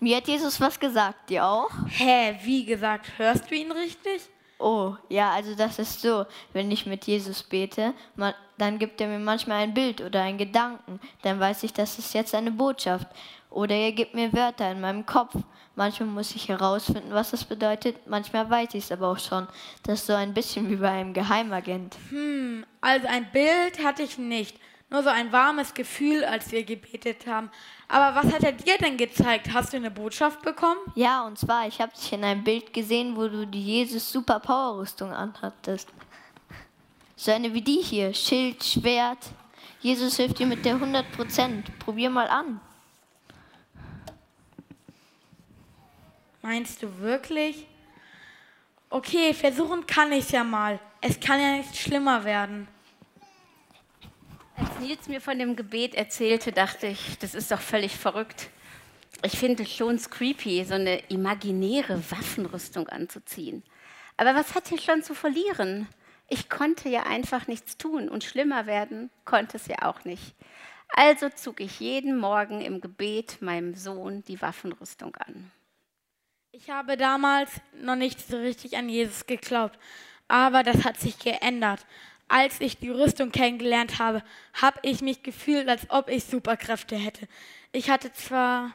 Mir 0.00 0.16
hat 0.16 0.28
Jesus 0.28 0.58
was 0.62 0.80
gesagt, 0.80 1.28
dir 1.28 1.44
auch? 1.44 1.70
Hä, 1.88 2.38
wie 2.42 2.64
gesagt, 2.64 3.18
hörst 3.18 3.50
du 3.50 3.54
ihn 3.54 3.70
richtig? 3.70 4.22
Oh, 4.62 4.94
ja, 5.08 5.32
also 5.32 5.56
das 5.56 5.80
ist 5.80 6.00
so, 6.00 6.24
wenn 6.52 6.70
ich 6.70 6.86
mit 6.86 7.04
Jesus 7.04 7.42
bete, 7.42 7.94
man, 8.14 8.32
dann 8.58 8.78
gibt 8.78 9.00
er 9.00 9.08
mir 9.08 9.18
manchmal 9.18 9.64
ein 9.64 9.74
Bild 9.74 10.00
oder 10.00 10.22
einen 10.22 10.38
Gedanken, 10.38 11.00
dann 11.22 11.40
weiß 11.40 11.64
ich, 11.64 11.72
das 11.72 11.98
ist 11.98 12.14
jetzt 12.14 12.32
eine 12.32 12.52
Botschaft. 12.52 13.08
Oder 13.50 13.74
er 13.74 13.90
gibt 13.90 14.14
mir 14.14 14.32
Wörter 14.32 14.70
in 14.70 14.80
meinem 14.80 15.04
Kopf. 15.04 15.34
Manchmal 15.74 16.08
muss 16.08 16.36
ich 16.36 16.48
herausfinden, 16.48 17.12
was 17.12 17.32
das 17.32 17.44
bedeutet, 17.44 18.06
manchmal 18.06 18.48
weiß 18.48 18.74
ich 18.74 18.84
es 18.84 18.92
aber 18.92 19.08
auch 19.08 19.18
schon. 19.18 19.48
Das 19.82 20.00
ist 20.00 20.06
so 20.06 20.12
ein 20.12 20.32
bisschen 20.32 20.70
wie 20.70 20.76
bei 20.76 20.90
einem 20.90 21.12
Geheimagent. 21.12 21.96
Hm, 22.10 22.64
also 22.80 23.08
ein 23.08 23.32
Bild 23.32 23.82
hatte 23.82 24.04
ich 24.04 24.16
nicht, 24.16 24.56
nur 24.92 25.02
so 25.02 25.08
ein 25.08 25.32
warmes 25.32 25.72
Gefühl, 25.72 26.22
als 26.22 26.52
wir 26.52 26.64
gebetet 26.64 27.26
haben. 27.26 27.50
Aber 27.88 28.14
was 28.14 28.30
hat 28.32 28.44
er 28.44 28.52
dir 28.52 28.76
denn 28.76 28.98
gezeigt? 28.98 29.48
Hast 29.52 29.72
du 29.72 29.78
eine 29.78 29.90
Botschaft 29.90 30.42
bekommen? 30.42 30.80
Ja, 30.94 31.26
und 31.26 31.38
zwar, 31.38 31.66
ich 31.66 31.80
habe 31.80 31.92
dich 31.92 32.12
in 32.12 32.22
einem 32.22 32.44
Bild 32.44 32.74
gesehen, 32.74 33.16
wo 33.16 33.26
du 33.26 33.46
die 33.46 33.62
Jesus 33.62 34.12
Super 34.12 34.38
Power 34.38 34.78
Rüstung 34.80 35.10
anhattest. 35.10 35.88
So 37.16 37.32
eine 37.32 37.54
wie 37.54 37.62
die 37.62 37.80
hier, 37.80 38.12
Schild, 38.12 38.62
Schwert. 38.62 39.30
Jesus 39.80 40.16
hilft 40.16 40.38
dir 40.38 40.46
mit 40.46 40.64
der 40.64 40.76
100% 40.76 41.62
Probier 41.78 42.10
mal 42.10 42.28
an. 42.28 42.60
Meinst 46.42 46.82
du 46.82 46.98
wirklich? 46.98 47.66
Okay, 48.90 49.32
versuchen 49.32 49.86
kann 49.86 50.12
ich 50.12 50.30
ja 50.32 50.44
mal. 50.44 50.78
Es 51.00 51.18
kann 51.18 51.40
ja 51.40 51.56
nicht 51.56 51.76
schlimmer 51.76 52.24
werden. 52.24 52.68
Nils 54.82 55.06
mir 55.06 55.20
von 55.20 55.38
dem 55.38 55.54
Gebet 55.54 55.94
erzählte, 55.94 56.50
dachte 56.50 56.88
ich, 56.88 57.16
das 57.18 57.34
ist 57.34 57.52
doch 57.52 57.60
völlig 57.60 57.96
verrückt. 57.96 58.48
Ich 59.22 59.38
finde 59.38 59.62
es 59.62 59.72
schon 59.72 59.96
creepy, 59.96 60.64
so 60.64 60.74
eine 60.74 60.98
imaginäre 61.08 62.02
Waffenrüstung 62.10 62.88
anzuziehen. 62.88 63.62
Aber 64.16 64.34
was 64.34 64.56
hat 64.56 64.68
hier 64.68 64.80
schon 64.80 65.04
zu 65.04 65.14
verlieren? 65.14 65.86
Ich 66.28 66.50
konnte 66.50 66.88
ja 66.88 67.04
einfach 67.04 67.46
nichts 67.46 67.78
tun 67.78 68.08
und 68.08 68.24
schlimmer 68.24 68.66
werden 68.66 69.10
konnte 69.24 69.56
es 69.56 69.68
ja 69.68 69.82
auch 69.82 70.04
nicht. 70.04 70.34
Also 70.88 71.28
zog 71.28 71.60
ich 71.60 71.78
jeden 71.78 72.18
Morgen 72.18 72.60
im 72.60 72.80
Gebet 72.80 73.40
meinem 73.40 73.74
Sohn 73.74 74.24
die 74.24 74.42
Waffenrüstung 74.42 75.14
an. 75.16 75.52
Ich 76.50 76.70
habe 76.70 76.96
damals 76.96 77.52
noch 77.80 77.96
nicht 77.96 78.20
so 78.20 78.36
richtig 78.36 78.76
an 78.76 78.88
Jesus 78.88 79.26
geglaubt, 79.26 79.78
aber 80.26 80.64
das 80.64 80.84
hat 80.84 80.98
sich 80.98 81.18
geändert 81.20 81.86
als 82.32 82.62
ich 82.62 82.78
die 82.78 82.88
Rüstung 82.88 83.30
kennengelernt 83.30 83.98
habe, 83.98 84.22
habe 84.54 84.78
ich 84.82 85.02
mich 85.02 85.22
gefühlt, 85.22 85.68
als 85.68 85.90
ob 85.90 86.08
ich 86.08 86.24
Superkräfte 86.24 86.96
hätte. 86.96 87.28
Ich 87.72 87.90
hatte 87.90 88.10
zwar 88.14 88.72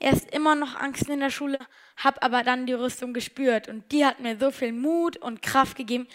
erst 0.00 0.34
immer 0.34 0.56
noch 0.56 0.74
Angst 0.74 1.08
in 1.08 1.20
der 1.20 1.30
Schule, 1.30 1.60
habe 1.96 2.20
aber 2.20 2.42
dann 2.42 2.66
die 2.66 2.72
Rüstung 2.72 3.14
gespürt 3.14 3.68
und 3.68 3.92
die 3.92 4.04
hat 4.04 4.18
mir 4.18 4.36
so 4.36 4.50
viel 4.50 4.72
Mut 4.72 5.16
und 5.18 5.40
Kraft 5.40 5.76
gegeben, 5.76 6.08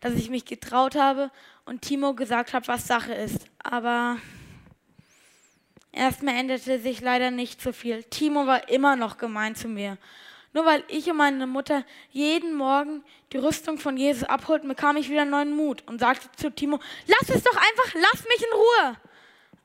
dass 0.00 0.14
ich 0.14 0.30
mich 0.30 0.46
getraut 0.46 0.94
habe 0.94 1.30
und 1.66 1.82
Timo 1.82 2.14
gesagt 2.14 2.54
hat, 2.54 2.66
was 2.66 2.86
Sache 2.86 3.12
ist. 3.12 3.44
Aber 3.62 4.16
erstmal 5.92 6.34
änderte 6.34 6.80
sich 6.80 7.02
leider 7.02 7.30
nicht 7.30 7.60
so 7.60 7.72
viel. 7.72 8.04
Timo 8.04 8.46
war 8.46 8.70
immer 8.70 8.96
noch 8.96 9.18
gemein 9.18 9.54
zu 9.54 9.68
mir 9.68 9.98
nur 10.58 10.66
weil 10.66 10.82
ich 10.88 11.08
und 11.08 11.18
meine 11.18 11.46
Mutter 11.46 11.84
jeden 12.10 12.52
Morgen 12.52 13.04
die 13.32 13.36
Rüstung 13.36 13.78
von 13.78 13.96
Jesus 13.96 14.24
abholten, 14.24 14.68
bekam 14.68 14.96
ich 14.96 15.08
wieder 15.08 15.24
neuen 15.24 15.54
Mut 15.54 15.84
und 15.86 16.00
sagte 16.00 16.28
zu 16.34 16.50
Timo, 16.50 16.80
lass 17.06 17.30
es 17.30 17.44
doch 17.44 17.54
einfach, 17.54 17.94
lass 17.94 18.24
mich 18.24 18.42
in 18.42 18.56
Ruhe. 18.56 18.96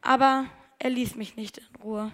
Aber 0.03 0.45
er 0.77 0.91
ließ 0.91 1.15
mich 1.15 1.35
nicht 1.35 1.57
in 1.57 1.81
Ruhe. 1.81 2.11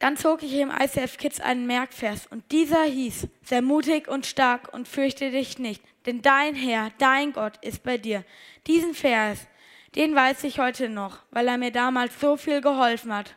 Dann 0.00 0.18
zog 0.18 0.42
ich 0.42 0.52
im 0.52 0.70
ICF 0.70 1.16
Kids 1.16 1.40
einen 1.40 1.66
Merkvers 1.66 2.26
und 2.26 2.52
dieser 2.52 2.82
hieß, 2.82 3.26
sei 3.42 3.62
mutig 3.62 4.06
und 4.06 4.26
stark 4.26 4.70
und 4.74 4.86
fürchte 4.86 5.30
dich 5.30 5.58
nicht, 5.58 5.82
denn 6.04 6.20
dein 6.20 6.54
Herr, 6.54 6.90
dein 6.98 7.32
Gott 7.32 7.56
ist 7.62 7.82
bei 7.82 7.96
dir. 7.96 8.22
Diesen 8.66 8.92
Vers, 8.92 9.46
den 9.94 10.14
weiß 10.14 10.44
ich 10.44 10.58
heute 10.58 10.90
noch, 10.90 11.20
weil 11.30 11.48
er 11.48 11.56
mir 11.56 11.72
damals 11.72 12.20
so 12.20 12.36
viel 12.36 12.60
geholfen 12.60 13.14
hat. 13.14 13.34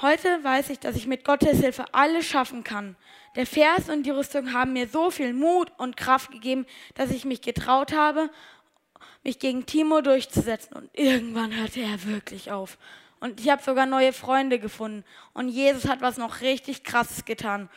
Heute 0.00 0.42
weiß 0.42 0.70
ich, 0.70 0.78
dass 0.78 0.96
ich 0.96 1.06
mit 1.06 1.24
Gottes 1.24 1.60
Hilfe 1.60 1.84
alles 1.92 2.26
schaffen 2.26 2.64
kann. 2.64 2.96
Der 3.36 3.46
Vers 3.46 3.88
und 3.88 4.04
die 4.04 4.10
Rüstung 4.10 4.52
haben 4.52 4.72
mir 4.72 4.88
so 4.88 5.10
viel 5.10 5.32
Mut 5.32 5.70
und 5.78 5.96
Kraft 5.96 6.30
gegeben, 6.30 6.66
dass 6.94 7.10
ich 7.10 7.24
mich 7.24 7.40
getraut 7.40 7.92
habe, 7.92 8.30
mich 9.22 9.38
gegen 9.38 9.66
Timo 9.66 10.00
durchzusetzen. 10.00 10.76
Und 10.76 10.90
irgendwann 10.92 11.54
hörte 11.54 11.80
er 11.80 12.04
wirklich 12.04 12.50
auf. 12.50 12.78
Und 13.20 13.40
ich 13.40 13.50
habe 13.50 13.62
sogar 13.62 13.86
neue 13.86 14.12
Freunde 14.12 14.58
gefunden. 14.58 15.04
Und 15.34 15.48
Jesus 15.48 15.88
hat 15.88 16.00
was 16.00 16.16
noch 16.16 16.40
richtig 16.40 16.82
Krasses 16.82 17.24
getan. 17.24 17.68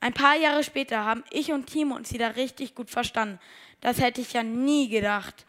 Ein 0.00 0.12
paar 0.12 0.36
Jahre 0.36 0.62
später 0.64 1.04
haben 1.04 1.24
ich 1.30 1.52
und 1.52 1.66
Timo 1.66 1.94
uns 1.94 2.12
wieder 2.12 2.36
richtig 2.36 2.74
gut 2.74 2.90
verstanden. 2.90 3.38
Das 3.80 4.00
hätte 4.00 4.20
ich 4.20 4.32
ja 4.32 4.42
nie 4.42 4.88
gedacht. 4.88 5.46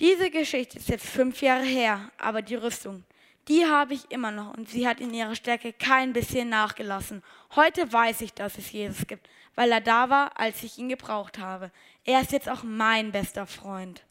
Diese 0.00 0.30
Geschichte 0.30 0.78
ist 0.78 0.88
jetzt 0.88 1.06
fünf 1.06 1.40
Jahre 1.40 1.64
her, 1.64 2.10
aber 2.18 2.42
die 2.42 2.56
Rüstung, 2.56 3.04
die 3.48 3.66
habe 3.66 3.94
ich 3.94 4.10
immer 4.10 4.30
noch 4.30 4.56
und 4.56 4.68
sie 4.68 4.88
hat 4.88 5.00
in 5.00 5.12
ihrer 5.12 5.34
Stärke 5.34 5.72
kein 5.72 6.12
bisschen 6.12 6.48
nachgelassen. 6.48 7.22
Heute 7.54 7.92
weiß 7.92 8.22
ich, 8.22 8.32
dass 8.32 8.56
es 8.58 8.72
Jesus 8.72 9.06
gibt, 9.06 9.28
weil 9.54 9.70
er 9.70 9.80
da 9.80 10.08
war, 10.08 10.38
als 10.38 10.62
ich 10.62 10.78
ihn 10.78 10.88
gebraucht 10.88 11.38
habe. 11.38 11.70
Er 12.04 12.20
ist 12.20 12.32
jetzt 12.32 12.48
auch 12.48 12.62
mein 12.62 13.12
bester 13.12 13.46
Freund. 13.46 14.02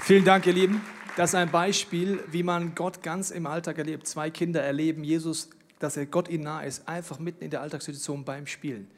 Vielen 0.00 0.24
Dank, 0.24 0.44
ihr 0.46 0.52
Lieben. 0.52 0.84
Das 1.16 1.30
ist 1.30 1.34
ein 1.36 1.50
Beispiel, 1.50 2.24
wie 2.30 2.42
man 2.42 2.74
Gott 2.74 3.02
ganz 3.02 3.30
im 3.30 3.46
Alltag 3.46 3.78
erlebt. 3.78 4.06
Zwei 4.06 4.30
Kinder 4.30 4.60
erleben 4.62 5.04
Jesus, 5.04 5.50
dass 5.78 5.96
er 5.96 6.06
Gott 6.06 6.28
ihnen 6.28 6.44
nahe 6.44 6.66
ist, 6.66 6.88
einfach 6.88 7.18
mitten 7.18 7.44
in 7.44 7.50
der 7.50 7.60
Alltagssituation 7.60 8.24
beim 8.24 8.46
Spielen. 8.46 8.90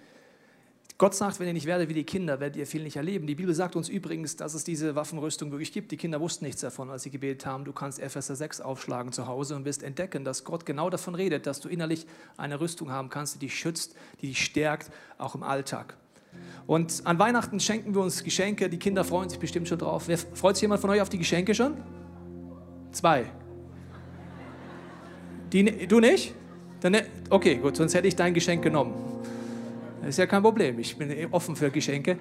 Gott 1.03 1.17
sagt, 1.17 1.41
wenn 1.41 1.49
ihr 1.49 1.53
nicht 1.53 1.67
werdet 1.67 1.89
wie 1.89 1.95
die 1.95 2.05
Kinder, 2.05 2.39
werdet 2.39 2.55
ihr 2.55 2.65
viel 2.65 2.85
nicht 2.85 2.95
erleben. 2.95 3.27
Die 3.27 3.35
Bibel 3.35 3.53
sagt 3.53 3.75
uns 3.75 3.89
übrigens, 3.89 4.37
dass 4.37 4.55
es 4.55 4.63
diese 4.63 4.95
Waffenrüstung 4.95 5.51
wirklich 5.51 5.73
gibt. 5.73 5.91
Die 5.91 5.97
Kinder 5.97 6.21
wussten 6.21 6.45
nichts 6.45 6.61
davon, 6.61 6.91
als 6.91 7.03
sie 7.03 7.11
gebetet 7.11 7.45
haben. 7.45 7.65
Du 7.65 7.73
kannst 7.73 7.99
Epheser 7.99 8.37
6 8.37 8.61
aufschlagen 8.61 9.11
zu 9.11 9.27
Hause 9.27 9.57
und 9.57 9.65
wirst 9.65 9.83
entdecken, 9.83 10.25
dass 10.25 10.45
Gott 10.45 10.65
genau 10.65 10.91
davon 10.91 11.17
redet, 11.17 11.49
dass 11.49 11.59
du 11.59 11.69
innerlich 11.69 12.07
eine 12.37 12.61
Rüstung 12.61 12.93
haben 12.93 13.09
kannst, 13.09 13.35
die 13.35 13.39
dich 13.41 13.59
schützt, 13.59 13.97
die 14.21 14.29
dich 14.29 14.45
stärkt, 14.45 14.93
auch 15.19 15.35
im 15.35 15.43
Alltag. 15.43 15.97
Und 16.69 17.03
an 17.03 17.19
Weihnachten 17.19 17.59
schenken 17.59 17.97
wir 17.97 18.03
uns 18.03 18.23
Geschenke. 18.23 18.71
Die 18.71 18.79
Kinder 18.79 19.03
freuen 19.03 19.29
sich 19.29 19.41
bestimmt 19.41 19.67
schon 19.67 19.79
drauf. 19.79 20.05
Wer, 20.07 20.19
freut 20.19 20.55
sich 20.55 20.63
jemand 20.63 20.83
von 20.83 20.91
euch 20.91 21.01
auf 21.01 21.09
die 21.09 21.19
Geschenke 21.19 21.53
schon? 21.53 21.79
Zwei. 22.93 23.25
Die, 25.53 25.89
du 25.89 25.99
nicht? 25.99 26.33
Dann, 26.79 26.97
okay, 27.29 27.57
gut, 27.57 27.75
sonst 27.75 27.93
hätte 27.93 28.07
ich 28.07 28.15
dein 28.15 28.35
Geschenk 28.35 28.63
genommen. 28.63 29.13
Ist 30.07 30.19
ja 30.19 30.27
kein 30.27 30.43
Problem. 30.43 30.79
Ich 30.81 30.97
bin 30.97 31.15
offen 31.31 31.55
für 31.55 31.71
Geschenke. 31.71 32.19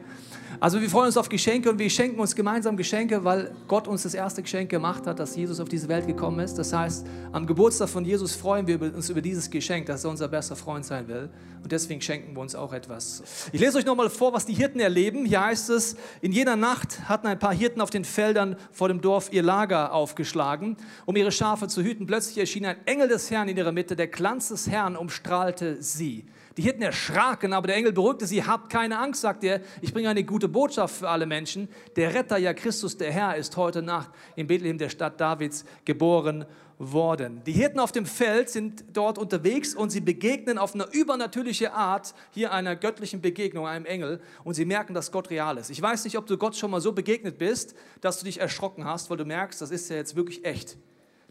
Also 0.59 0.79
wir 0.79 0.89
freuen 0.89 1.07
uns 1.07 1.17
auf 1.17 1.29
Geschenke 1.29 1.71
und 1.71 1.79
wir 1.79 1.89
schenken 1.89 2.19
uns 2.19 2.35
gemeinsam 2.35 2.77
Geschenke, 2.77 3.23
weil 3.23 3.55
Gott 3.67 3.87
uns 3.87 4.03
das 4.03 4.13
erste 4.13 4.43
Geschenk 4.43 4.69
gemacht 4.69 5.07
hat, 5.07 5.17
dass 5.19 5.35
Jesus 5.35 5.59
auf 5.59 5.67
diese 5.67 5.87
Welt 5.87 6.05
gekommen 6.05 6.39
ist. 6.39 6.59
Das 6.59 6.71
heißt, 6.71 7.07
am 7.31 7.47
Geburtstag 7.47 7.89
von 7.89 8.05
Jesus 8.05 8.35
freuen 8.35 8.67
wir 8.67 8.79
uns 8.79 9.09
über 9.09 9.21
dieses 9.21 9.49
Geschenk, 9.49 9.87
dass 9.87 10.03
er 10.03 10.11
unser 10.11 10.27
bester 10.27 10.55
Freund 10.55 10.85
sein 10.85 11.07
will. 11.07 11.31
Und 11.63 11.71
deswegen 11.71 12.01
schenken 12.01 12.35
wir 12.35 12.41
uns 12.41 12.53
auch 12.53 12.71
etwas. 12.71 13.49
Ich 13.51 13.59
lese 13.59 13.79
euch 13.79 13.85
nochmal 13.85 14.11
vor, 14.11 14.31
was 14.33 14.45
die 14.45 14.53
Hirten 14.53 14.79
erleben. 14.79 15.25
Hier 15.25 15.43
heißt 15.43 15.71
es, 15.71 15.95
in 16.21 16.31
jener 16.31 16.55
Nacht 16.55 17.09
hatten 17.09 17.25
ein 17.25 17.39
paar 17.39 17.53
Hirten 17.53 17.81
auf 17.81 17.89
den 17.89 18.05
Feldern 18.05 18.57
vor 18.71 18.89
dem 18.89 19.01
Dorf 19.01 19.33
ihr 19.33 19.41
Lager 19.41 19.93
aufgeschlagen, 19.93 20.77
um 21.07 21.15
ihre 21.15 21.31
Schafe 21.31 21.67
zu 21.67 21.81
hüten. 21.81 22.05
Plötzlich 22.05 22.37
erschien 22.37 22.67
ein 22.67 22.77
Engel 22.85 23.07
des 23.07 23.31
Herrn 23.31 23.49
in 23.49 23.57
ihrer 23.57 23.71
Mitte. 23.71 23.95
Der 23.95 24.07
Glanz 24.07 24.49
des 24.49 24.69
Herrn 24.69 24.95
umstrahlte 24.95 25.81
sie. 25.81 26.25
Die 26.57 26.63
Hirten 26.63 26.81
erschraken, 26.81 27.53
aber 27.53 27.67
der 27.67 27.77
Engel 27.77 27.93
beruhigte 27.93 28.25
sie. 28.25 28.43
Habt 28.43 28.69
keine 28.69 28.97
Angst, 28.97 29.21
sagt 29.21 29.43
er. 29.43 29.61
Ich 29.81 29.93
bringe 29.93 30.09
eine 30.09 30.23
gute 30.23 30.49
Botschaft 30.49 30.95
für 30.95 31.09
alle 31.09 31.25
Menschen. 31.25 31.69
Der 31.95 32.13
Retter, 32.13 32.37
ja 32.37 32.53
Christus, 32.53 32.97
der 32.97 33.11
Herr, 33.11 33.37
ist 33.37 33.55
heute 33.55 33.81
Nacht 33.81 34.11
in 34.35 34.47
Bethlehem, 34.47 34.77
der 34.77 34.89
Stadt 34.89 35.19
Davids, 35.21 35.63
geboren 35.85 36.45
worden. 36.77 37.43
Die 37.45 37.51
Hirten 37.51 37.79
auf 37.79 37.91
dem 37.91 38.05
Feld 38.05 38.49
sind 38.49 38.83
dort 38.91 39.17
unterwegs 39.17 39.75
und 39.75 39.91
sie 39.91 40.01
begegnen 40.01 40.57
auf 40.57 40.73
eine 40.73 40.87
übernatürliche 40.91 41.73
Art 41.73 42.15
hier 42.31 42.51
einer 42.51 42.75
göttlichen 42.75 43.21
Begegnung, 43.21 43.67
einem 43.67 43.85
Engel, 43.85 44.19
und 44.43 44.55
sie 44.55 44.65
merken, 44.65 44.93
dass 44.93 45.11
Gott 45.11 45.29
real 45.29 45.57
ist. 45.57 45.69
Ich 45.69 45.81
weiß 45.81 46.03
nicht, 46.05 46.17
ob 46.17 46.25
du 46.25 46.37
Gott 46.37 46.55
schon 46.55 46.71
mal 46.71 46.81
so 46.81 46.91
begegnet 46.91 47.37
bist, 47.37 47.75
dass 48.01 48.17
du 48.17 48.25
dich 48.25 48.39
erschrocken 48.39 48.83
hast, 48.83 49.09
weil 49.09 49.17
du 49.17 49.25
merkst, 49.25 49.61
das 49.61 49.69
ist 49.69 49.89
ja 49.89 49.95
jetzt 49.95 50.15
wirklich 50.15 50.43
echt. 50.43 50.77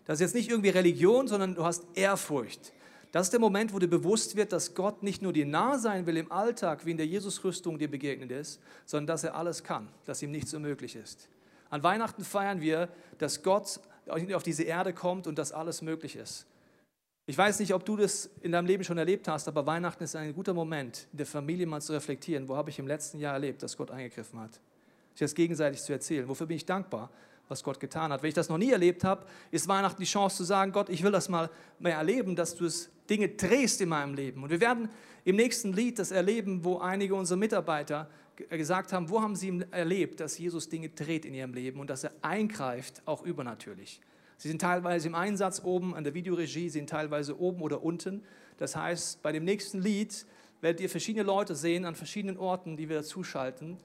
Das 0.04 0.14
ist 0.16 0.20
jetzt 0.20 0.34
nicht 0.34 0.50
irgendwie 0.50 0.70
Religion, 0.70 1.26
sondern 1.26 1.56
du 1.56 1.64
hast 1.64 1.84
Ehrfurcht. 1.94 2.72
Das 3.12 3.26
ist 3.26 3.32
der 3.32 3.40
Moment, 3.40 3.72
wo 3.72 3.78
dir 3.78 3.88
bewusst 3.88 4.36
wird, 4.36 4.52
dass 4.52 4.74
Gott 4.74 5.02
nicht 5.02 5.20
nur 5.20 5.32
dir 5.32 5.46
nah 5.46 5.78
sein 5.78 6.06
will 6.06 6.16
im 6.16 6.30
Alltag, 6.30 6.86
wie 6.86 6.92
in 6.92 6.96
der 6.96 7.06
Jesusrüstung 7.06 7.78
dir 7.78 7.90
begegnet 7.90 8.30
ist, 8.30 8.60
sondern 8.86 9.08
dass 9.08 9.24
er 9.24 9.34
alles 9.34 9.64
kann, 9.64 9.88
dass 10.04 10.22
ihm 10.22 10.30
nichts 10.30 10.54
unmöglich 10.54 10.94
ist. 10.94 11.28
An 11.70 11.82
Weihnachten 11.82 12.24
feiern 12.24 12.60
wir, 12.60 12.88
dass 13.18 13.42
Gott 13.42 13.80
auf 14.08 14.42
diese 14.42 14.62
Erde 14.62 14.92
kommt 14.92 15.26
und 15.26 15.38
dass 15.38 15.52
alles 15.52 15.82
möglich 15.82 16.16
ist. 16.16 16.46
Ich 17.26 17.38
weiß 17.38 17.60
nicht, 17.60 17.74
ob 17.74 17.84
du 17.84 17.96
das 17.96 18.28
in 18.40 18.52
deinem 18.52 18.66
Leben 18.66 18.82
schon 18.82 18.98
erlebt 18.98 19.28
hast, 19.28 19.46
aber 19.46 19.64
Weihnachten 19.66 20.02
ist 20.02 20.16
ein 20.16 20.34
guter 20.34 20.54
Moment, 20.54 21.06
in 21.12 21.18
der 21.18 21.26
Familie 21.26 21.66
mal 21.66 21.80
zu 21.80 21.92
reflektieren, 21.92 22.48
wo 22.48 22.56
habe 22.56 22.70
ich 22.70 22.78
im 22.78 22.88
letzten 22.88 23.20
Jahr 23.20 23.34
erlebt, 23.34 23.62
dass 23.62 23.76
Gott 23.76 23.90
eingegriffen 23.90 24.40
hat. 24.40 24.54
Sich 25.14 25.20
das 25.20 25.34
gegenseitig 25.34 25.80
zu 25.80 25.92
erzählen. 25.92 26.28
Wofür 26.28 26.46
bin 26.46 26.56
ich 26.56 26.66
dankbar, 26.66 27.10
was 27.48 27.62
Gott 27.62 27.78
getan 27.78 28.12
hat. 28.12 28.22
Wenn 28.22 28.28
ich 28.28 28.34
das 28.34 28.48
noch 28.48 28.58
nie 28.58 28.70
erlebt 28.70 29.04
habe, 29.04 29.26
ist 29.50 29.68
Weihnachten 29.68 30.00
die 30.00 30.08
Chance 30.08 30.38
zu 30.38 30.44
sagen, 30.44 30.72
Gott, 30.72 30.88
ich 30.88 31.02
will 31.02 31.12
das 31.12 31.28
mal 31.28 31.50
mehr 31.78 31.96
erleben, 31.96 32.34
dass 32.34 32.56
du 32.56 32.64
es 32.64 32.90
Dinge 33.10 33.28
drehst 33.28 33.80
in 33.80 33.88
meinem 33.88 34.14
Leben. 34.14 34.42
Und 34.42 34.50
wir 34.50 34.60
werden 34.60 34.88
im 35.24 35.36
nächsten 35.36 35.72
Lied 35.72 35.98
das 35.98 36.12
erleben, 36.12 36.64
wo 36.64 36.78
einige 36.78 37.14
unserer 37.14 37.38
Mitarbeiter 37.38 38.08
gesagt 38.48 38.92
haben, 38.92 39.10
wo 39.10 39.20
haben 39.20 39.36
sie 39.36 39.62
erlebt, 39.70 40.20
dass 40.20 40.38
Jesus 40.38 40.68
Dinge 40.68 40.88
dreht 40.88 41.24
in 41.24 41.34
ihrem 41.34 41.52
Leben 41.52 41.80
und 41.80 41.90
dass 41.90 42.04
er 42.04 42.12
eingreift, 42.22 43.02
auch 43.04 43.22
übernatürlich. 43.22 44.00
Sie 44.38 44.48
sind 44.48 44.62
teilweise 44.62 45.08
im 45.08 45.14
Einsatz 45.14 45.60
oben 45.62 45.94
an 45.94 46.04
der 46.04 46.14
Videoregie, 46.14 46.70
sind 46.70 46.88
teilweise 46.88 47.38
oben 47.38 47.60
oder 47.60 47.82
unten. 47.82 48.22
Das 48.56 48.74
heißt, 48.76 49.22
bei 49.22 49.32
dem 49.32 49.44
nächsten 49.44 49.82
Lied 49.82 50.24
werdet 50.62 50.80
ihr 50.80 50.88
verschiedene 50.88 51.24
Leute 51.24 51.54
sehen 51.54 51.84
an 51.84 51.94
verschiedenen 51.94 52.38
Orten, 52.38 52.76
die 52.76 52.88
wir 52.88 52.96
dazuschalten, 52.96 53.76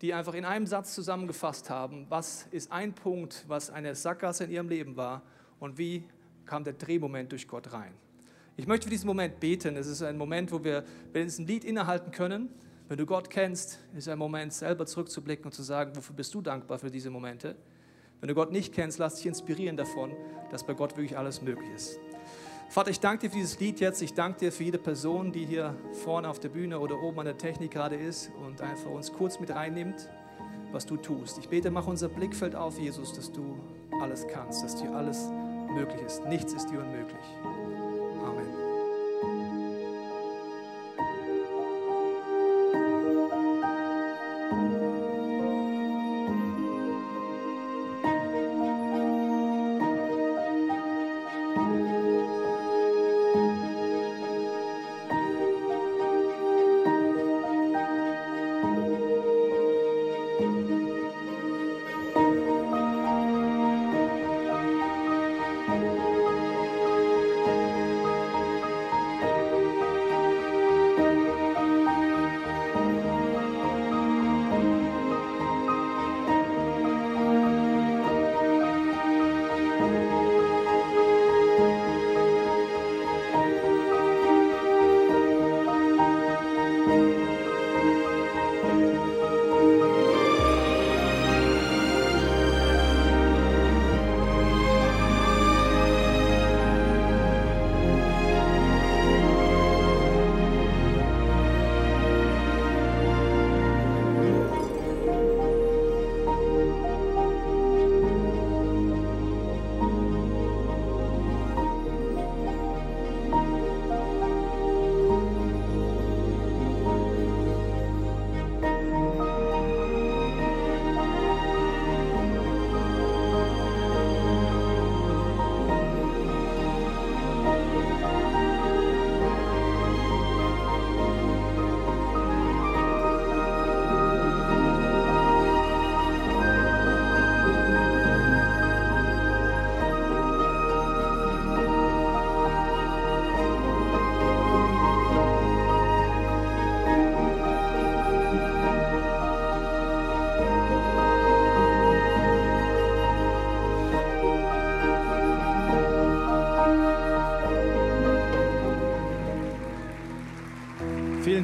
die 0.00 0.14
einfach 0.14 0.34
in 0.34 0.44
einem 0.44 0.66
Satz 0.66 0.94
zusammengefasst 0.94 1.70
haben, 1.70 2.06
was 2.08 2.46
ist 2.50 2.70
ein 2.70 2.92
Punkt, 2.94 3.44
was 3.48 3.70
eine 3.70 3.94
Sackgasse 3.94 4.44
in 4.44 4.50
ihrem 4.50 4.68
Leben 4.68 4.96
war 4.96 5.22
und 5.58 5.78
wie 5.78 6.04
kam 6.46 6.62
der 6.62 6.74
Drehmoment 6.74 7.32
durch 7.32 7.48
Gott 7.48 7.72
rein. 7.72 7.94
Ich 8.56 8.66
möchte 8.66 8.84
für 8.84 8.90
diesen 8.90 9.06
Moment 9.06 9.40
beten. 9.40 9.76
Es 9.76 9.86
ist 9.86 10.02
ein 10.02 10.16
Moment, 10.16 10.52
wo 10.52 10.62
wir, 10.62 10.84
wir 11.12 11.22
ein 11.22 11.46
Lied 11.46 11.64
innehalten 11.64 12.12
können, 12.12 12.48
wenn 12.86 12.98
du 12.98 13.06
Gott 13.06 13.30
kennst, 13.30 13.80
ist 13.96 14.08
ein 14.08 14.18
Moment, 14.18 14.52
selber 14.52 14.84
zurückzublicken 14.84 15.46
und 15.46 15.52
zu 15.52 15.62
sagen, 15.62 15.96
wofür 15.96 16.14
bist 16.14 16.34
du 16.34 16.42
dankbar 16.42 16.78
für 16.78 16.90
diese 16.90 17.08
Momente. 17.10 17.56
Wenn 18.20 18.28
du 18.28 18.34
Gott 18.34 18.52
nicht 18.52 18.74
kennst, 18.74 18.98
lass 18.98 19.16
dich 19.16 19.26
inspirieren 19.26 19.76
davon, 19.76 20.12
dass 20.50 20.64
bei 20.64 20.74
Gott 20.74 20.96
wirklich 20.96 21.16
alles 21.16 21.40
möglich 21.40 21.70
ist. 21.74 21.98
Vater, 22.68 22.90
ich 22.90 23.00
danke 23.00 23.26
dir 23.26 23.30
für 23.30 23.36
dieses 23.38 23.58
Lied 23.58 23.80
jetzt. 23.80 24.02
Ich 24.02 24.12
danke 24.12 24.40
dir 24.40 24.52
für 24.52 24.64
jede 24.64 24.78
Person, 24.78 25.32
die 25.32 25.46
hier 25.46 25.74
vorne 26.04 26.28
auf 26.28 26.40
der 26.40 26.50
Bühne 26.50 26.78
oder 26.78 27.02
oben 27.02 27.20
an 27.20 27.26
der 27.26 27.38
Technik 27.38 27.70
gerade 27.70 27.96
ist 27.96 28.30
und 28.46 28.60
einfach 28.60 28.90
uns 28.90 29.12
kurz 29.12 29.40
mit 29.40 29.50
reinnimmt, 29.50 30.10
was 30.70 30.84
du 30.84 30.96
tust. 30.96 31.38
Ich 31.38 31.48
bete, 31.48 31.70
mach 31.70 31.86
unser 31.86 32.08
Blickfeld 32.08 32.54
auf, 32.54 32.78
Jesus, 32.78 33.14
dass 33.14 33.32
du 33.32 33.58
alles 34.00 34.26
kannst, 34.26 34.62
dass 34.62 34.76
dir 34.76 34.94
alles 34.94 35.30
möglich 35.74 36.02
ist. 36.02 36.24
Nichts 36.26 36.52
ist 36.52 36.68
dir 36.70 36.80
unmöglich. 36.80 37.24
Amen. 38.24 38.63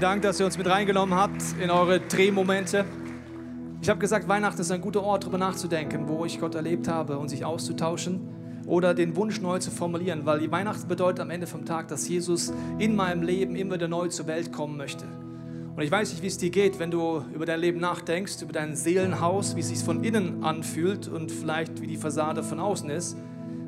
Vielen 0.01 0.13
Dank, 0.13 0.23
dass 0.23 0.41
ihr 0.41 0.47
uns 0.47 0.57
mit 0.57 0.67
reingenommen 0.67 1.15
habt 1.15 1.43
in 1.63 1.69
eure 1.69 2.01
Drehmomente. 2.01 2.87
Ich 3.83 3.91
habe 3.91 4.01
gesagt, 4.01 4.29
Weihnachten 4.29 4.63
ist 4.63 4.71
ein 4.71 4.81
guter 4.81 5.03
Ort, 5.03 5.25
darüber 5.25 5.37
nachzudenken, 5.37 6.09
wo 6.09 6.25
ich 6.25 6.41
Gott 6.41 6.55
erlebt 6.55 6.89
habe 6.89 7.19
und 7.19 7.29
sich 7.29 7.45
auszutauschen 7.45 8.63
oder 8.67 8.95
den 8.95 9.15
Wunsch 9.15 9.43
neu 9.43 9.59
zu 9.59 9.71
formulieren, 9.71 10.25
weil 10.25 10.39
die 10.39 10.51
Weihnachten 10.51 10.89
bedeutet 10.89 11.21
am 11.21 11.29
Ende 11.29 11.47
vom 11.47 11.67
Tag, 11.67 11.89
dass 11.89 12.09
Jesus 12.09 12.51
in 12.79 12.97
meinem 12.97 13.21
Leben 13.21 13.55
immer 13.57 13.75
wieder 13.75 13.89
neu 13.89 14.09
zur 14.09 14.27
Welt 14.27 14.55
kommen 14.55 14.79
möchte. 14.79 15.05
Und 15.77 15.83
ich 15.83 15.91
weiß 15.91 16.13
nicht, 16.13 16.23
wie 16.23 16.29
es 16.29 16.39
dir 16.39 16.49
geht, 16.49 16.79
wenn 16.79 16.91
du 16.91 17.23
über 17.35 17.45
dein 17.45 17.61
Leben 17.61 17.79
nachdenkst, 17.79 18.41
über 18.41 18.55
dein 18.55 18.77
Seelenhaus, 18.77 19.55
wie 19.55 19.61
es 19.61 19.69
sich 19.69 19.81
von 19.81 20.03
innen 20.03 20.43
anfühlt 20.43 21.09
und 21.09 21.31
vielleicht 21.31 21.83
wie 21.83 21.87
die 21.87 21.99
Fassade 21.99 22.43
von 22.43 22.59
außen 22.59 22.89
ist. 22.89 23.19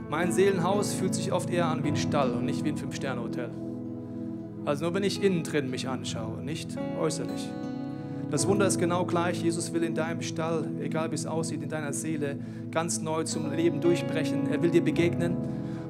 Mein 0.08 0.32
Seelenhaus 0.32 0.94
fühlt 0.94 1.14
sich 1.14 1.30
oft 1.30 1.50
eher 1.50 1.66
an 1.66 1.84
wie 1.84 1.88
ein 1.88 1.96
Stall 1.96 2.30
und 2.30 2.46
nicht 2.46 2.64
wie 2.64 2.70
ein 2.70 2.78
Fünf-Sterne-Hotel. 2.78 3.50
Also 4.64 4.84
nur 4.84 4.94
wenn 4.94 5.02
ich 5.02 5.22
innen 5.22 5.42
drin 5.42 5.70
mich 5.70 5.88
anschaue, 5.88 6.42
nicht 6.42 6.76
äußerlich. 7.00 7.48
Das 8.30 8.46
Wunder 8.46 8.66
ist 8.66 8.78
genau 8.78 9.04
gleich. 9.04 9.42
Jesus 9.42 9.72
will 9.74 9.82
in 9.82 9.94
deinem 9.94 10.22
Stall, 10.22 10.64
egal 10.80 11.10
wie 11.10 11.16
es 11.16 11.26
aussieht, 11.26 11.62
in 11.62 11.68
deiner 11.68 11.92
Seele 11.92 12.38
ganz 12.70 13.02
neu 13.02 13.24
zum 13.24 13.52
Leben 13.52 13.80
durchbrechen. 13.80 14.48
Er 14.50 14.62
will 14.62 14.70
dir 14.70 14.82
begegnen 14.82 15.36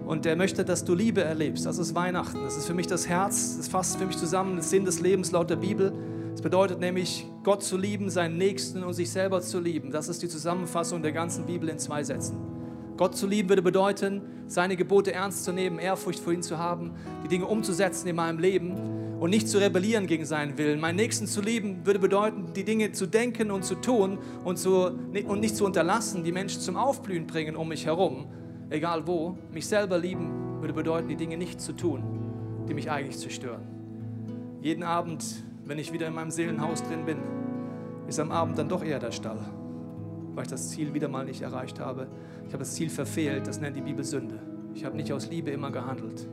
und 0.07 0.27
er 0.27 0.35
möchte, 0.35 0.65
dass 0.65 0.85
du 0.85 0.95
Liebe 0.95 1.23
erlebst. 1.23 1.67
Das 1.67 1.79
ist 1.79 1.95
Weihnachten. 1.95 2.43
Das 2.43 2.57
ist 2.57 2.67
für 2.67 2.75
mich 2.75 2.87
das 2.89 3.09
Herz. 3.09 3.59
Das 3.59 3.69
fasst 3.69 3.97
für 3.99 4.07
mich 4.07 4.17
zusammen 4.17 4.57
den 4.57 4.63
Sinn 4.63 4.85
des 4.85 5.01
Lebens 5.01 5.31
laut 5.31 5.51
der 5.51 5.57
Bibel. 5.57 5.93
Es 6.35 6.43
bedeutet 6.43 6.81
nämlich, 6.81 7.27
Gott 7.45 7.63
zu 7.63 7.77
lieben, 7.77 8.11
seinen 8.11 8.39
Nächsten 8.39 8.83
und 8.83 8.95
sich 8.95 9.11
selber 9.11 9.41
zu 9.41 9.61
lieben. 9.61 9.93
Das 9.93 10.09
ist 10.09 10.23
die 10.23 10.29
Zusammenfassung 10.29 11.03
der 11.03 11.13
ganzen 11.13 11.47
Bibel 11.47 11.69
in 11.69 11.79
zwei 11.79 12.03
Sätzen. 12.03 12.52
Gott 12.97 13.17
zu 13.17 13.27
lieben 13.27 13.49
würde 13.49 13.63
bedeuten, 13.63 14.23
seine 14.47 14.77
Gebote 14.77 15.13
ernst 15.13 15.45
zu 15.45 15.53
nehmen, 15.53 15.79
Ehrfurcht 15.79 16.21
vor 16.21 16.33
ihm 16.33 16.43
zu 16.43 16.59
haben, 16.59 16.93
die 17.25 17.29
Dinge 17.29 17.47
umzusetzen 17.47 18.07
in 18.09 18.17
meinem 18.17 18.39
Leben 18.39 19.19
und 19.19 19.31
nicht 19.31 19.49
zu 19.49 19.59
rebellieren 19.59 20.07
gegen 20.07 20.25
seinen 20.25 20.59
Willen. 20.59 20.81
Meinen 20.81 20.97
Nächsten 20.97 21.27
zu 21.27 21.41
lieben 21.41 21.87
würde 21.87 21.99
bedeuten, 21.99 22.53
die 22.55 22.65
Dinge 22.65 22.93
zu 22.93 23.07
denken 23.07 23.51
und 23.51 23.65
zu 23.65 23.77
tun 23.77 24.19
und, 24.45 24.59
zu, 24.59 24.93
und 25.27 25.41
nicht 25.41 25.57
zu 25.57 25.65
unterlassen, 25.65 26.25
die 26.25 26.33
Menschen 26.33 26.61
zum 26.61 26.77
Aufblühen 26.77 27.27
bringen 27.27 27.57
um 27.57 27.69
mich 27.69 27.87
herum, 27.87 28.27
egal 28.69 29.07
wo. 29.07 29.39
Mich 29.53 29.67
selber 29.67 29.99
lieben 29.99 30.61
würde 30.61 30.75
bedeuten, 30.75 31.09
die 31.09 31.17
Dinge 31.17 31.39
nicht 31.39 31.61
zu 31.61 31.73
tun, 31.73 32.03
die 32.69 32.75
mich 32.75 32.91
eigentlich 32.91 33.19
zerstören. 33.19 33.63
Jeden 34.61 34.83
Abend, 34.83 35.25
wenn 35.65 35.79
ich 35.79 35.93
wieder 35.93 36.09
in 36.09 36.15
meinem 36.15 36.31
Seelenhaus 36.31 36.83
drin 36.83 37.05
bin, 37.07 37.19
ist 38.07 38.21
am 38.21 38.31
Abend 38.31 38.59
dann 38.59 38.69
doch 38.69 38.85
eher 38.85 38.99
der 38.99 39.13
Stall 39.13 39.39
weil 40.35 40.45
ich 40.45 40.51
das 40.51 40.71
Ziel 40.71 40.95
wieder 40.95 41.09
mal 41.09 41.25
nicht 41.25 41.43
erreicht 41.43 41.81
habe. 41.81 42.07
Ich 42.47 42.53
habe 42.53 42.65
das 42.65 42.75
Ziel 42.75 42.91
verfehlt, 42.91 43.47
das 43.47 43.61
nennt 43.61 43.77
die 43.77 43.83
Bibel 43.83 44.05
Sünde. 44.05 44.41
Ich 44.75 44.85
habe 44.85 44.97
nicht 44.97 45.13
aus 45.13 45.29
Liebe 45.29 45.51
immer 45.51 45.71
gehandelt. 45.71 46.27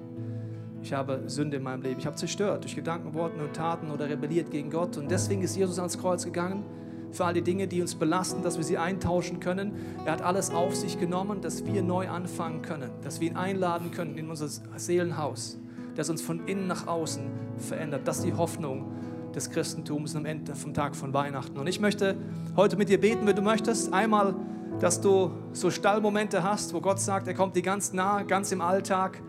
Ich 0.82 0.94
habe 0.94 1.24
Sünde 1.28 1.58
in 1.58 1.64
meinem 1.64 1.82
Leben. 1.82 2.00
Ich 2.00 2.06
habe 2.06 2.16
zerstört 2.16 2.64
durch 2.64 2.76
Gedanken, 2.76 3.14
Worten 3.14 3.42
und 3.42 3.54
Taten 3.54 3.92
oder 3.92 4.10
rebelliert 4.10 4.50
gegen 4.50 4.70
Gott. 4.70 4.98
Und 4.98 5.12
deswegen 5.12 5.42
ist 5.42 5.56
Jesus 5.56 5.78
ans 5.78 5.98
Kreuz 5.98 6.24
gegangen. 6.24 6.64
Für 7.12 7.26
all 7.26 7.34
die 7.34 7.42
Dinge, 7.42 7.68
die 7.68 7.82
uns 7.82 7.96
belasten, 7.96 8.44
dass 8.44 8.58
wir 8.58 8.64
sie 8.64 8.78
eintauschen 8.78 9.40
können. 9.40 9.74
Er 10.06 10.14
hat 10.14 10.22
alles 10.22 10.52
auf 10.52 10.76
sich 10.76 11.00
genommen, 11.00 11.42
dass 11.42 11.66
wir 11.66 11.82
neu 11.82 12.08
anfangen 12.08 12.62
können. 12.62 12.92
Dass 13.04 13.20
wir 13.20 13.30
ihn 13.30 13.36
einladen 13.36 13.92
können 13.92 14.18
in 14.18 14.30
unser 14.30 14.48
Seelenhaus. 14.48 15.60
Das 15.96 16.10
uns 16.10 16.22
von 16.22 16.48
innen 16.48 16.68
nach 16.68 16.88
außen 16.88 17.24
verändert. 17.58 18.02
Das 18.06 18.20
ist 18.20 18.26
die 18.26 18.34
Hoffnung 18.34 18.92
des 19.36 19.50
Christentums 19.50 20.16
am 20.16 20.26
Ende 20.26 20.56
vom 20.56 20.74
Tag 20.74 20.96
von 20.96 21.14
Weihnachten. 21.14 21.58
Und 21.58 21.68
ich 21.68 21.80
möchte 21.80 22.16
heute 22.56 22.78
mit 22.78 22.90
dir 22.90 23.00
beten, 23.00 23.26
wenn 23.28 23.36
du 23.36 23.42
möchtest. 23.42 23.94
Einmal, 23.94 24.36
dass 24.80 25.02
du 25.02 25.32
so 25.54 25.72
Stallmomente 25.72 26.44
hast, 26.44 26.74
wo 26.74 26.82
Gott 26.82 27.00
sagt, 27.00 27.28
er 27.28 27.34
kommt 27.34 27.56
dir 27.56 27.62
ganz 27.62 27.94
nah, 27.94 28.24
ganz 28.24 28.52
im 28.52 28.62
Alltag 28.62 29.22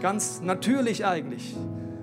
Ganz 0.00 0.42
natürlich 0.42 1.04
eigentlich. 1.06 1.56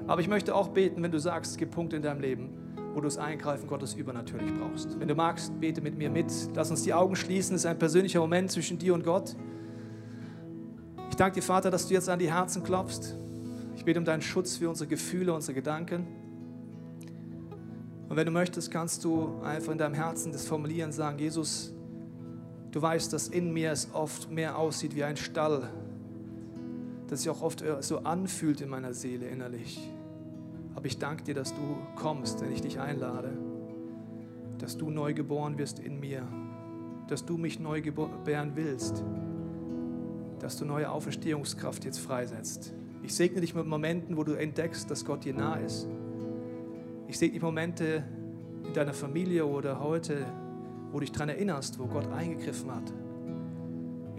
Aber 0.08 0.20
ich 0.20 0.28
möchte 0.28 0.56
auch 0.56 0.70
beten, 0.70 1.04
wenn 1.04 1.12
du 1.12 1.20
sagst, 1.20 1.52
es 1.52 1.58
gibt 1.58 1.72
Punkte 1.72 1.96
in 1.96 2.02
deinem 2.02 2.22
Leben, 2.22 2.50
wo 2.94 3.00
du 3.00 3.04
das 3.04 3.18
Eingreifen 3.18 3.68
Gottes 3.68 3.94
übernatürlich 3.94 4.52
brauchst. 4.54 5.00
Wenn 5.00 5.08
du 5.08 5.16
magst, 5.16 5.60
bete 5.60 5.82
mit 5.82 5.98
mir 5.98 6.10
mit. 6.10 6.32
Lass 6.56 6.72
uns 6.72 6.84
die 6.84 6.94
Augen 6.94 7.16
schließen. 7.16 7.56
Es 7.56 7.62
ist 7.62 7.66
ein 7.66 7.78
persönlicher 7.78 8.20
Moment 8.20 8.52
zwischen 8.52 8.80
dir 8.80 8.94
und 8.94 9.04
Gott. 9.04 9.36
Ich 11.10 11.16
danke 11.16 11.36
dir, 11.36 11.44
Vater, 11.44 11.70
dass 11.70 11.88
du 11.88 11.94
jetzt 11.94 12.10
an 12.10 12.20
die 12.20 12.32
Herzen 12.32 12.64
klopfst. 12.64 13.16
Ich 13.76 13.86
bete 13.86 14.00
um 14.00 14.06
deinen 14.06 14.22
Schutz 14.22 14.58
für 14.58 14.70
unsere 14.70 14.88
Gefühle, 14.88 15.34
unsere 15.34 15.54
Gedanken. 15.54 16.08
Und 18.14 18.18
wenn 18.18 18.28
du 18.28 18.32
möchtest, 18.32 18.70
kannst 18.70 19.04
du 19.06 19.42
einfach 19.42 19.72
in 19.72 19.80
deinem 19.80 19.96
Herzen 19.96 20.32
das 20.32 20.46
formulieren, 20.46 20.92
sagen, 20.92 21.18
Jesus, 21.18 21.74
du 22.70 22.80
weißt, 22.80 23.12
dass 23.12 23.28
in 23.28 23.52
mir 23.52 23.72
es 23.72 23.90
oft 23.92 24.30
mehr 24.30 24.56
aussieht 24.56 24.96
wie 24.96 25.04
ein 25.04 25.18
Stall, 25.18 25.68
das 27.08 27.24
sich 27.24 27.32
auch 27.32 27.42
oft 27.42 27.64
so 27.80 28.04
anfühlt 28.04 28.62
in 28.62 28.70
meiner 28.70 28.94
Seele 28.94 29.26
innerlich. 29.26 29.90
Aber 30.76 30.86
ich 30.86 31.00
danke 31.00 31.24
dir, 31.24 31.34
dass 31.34 31.56
du 31.56 31.78
kommst, 31.96 32.40
wenn 32.42 32.52
ich 32.52 32.62
dich 32.62 32.80
einlade, 32.80 33.36
dass 34.60 34.78
du 34.78 34.92
neu 34.92 35.16
geboren 35.16 35.58
wirst 35.58 35.80
in 35.80 36.00
mir, 36.00 36.22
dass 37.08 37.26
du 37.26 37.40
mich 37.40 37.60
neu 37.60 37.82
gebären 37.82 38.52
willst, 38.54 39.04
dass 40.38 40.56
du 40.56 40.66
neue 40.66 40.92
Auferstehungskraft 40.92 41.84
jetzt 41.84 41.98
freisetzt. 41.98 42.76
Ich 43.02 43.16
segne 43.16 43.42
dich 43.42 43.56
mit 43.56 43.66
Momenten, 43.66 44.18
wo 44.18 44.24
du 44.24 44.34
entdeckst, 44.34 44.92
dass 44.92 45.04
Gott 45.04 45.26
dir 45.26 45.34
nah 45.34 45.56
ist. 45.56 45.88
Ich 47.14 47.20
segne 47.20 47.34
dich 47.34 47.44
Momente 47.44 48.04
in 48.66 48.74
deiner 48.74 48.94
Familie 48.94 49.46
oder 49.46 49.80
heute, 49.80 50.26
wo 50.90 50.94
du 50.94 51.02
dich 51.02 51.12
daran 51.12 51.30
erinnerst, 51.30 51.78
wo 51.78 51.86
Gott 51.86 52.12
eingegriffen 52.12 52.74
hat 52.74 52.92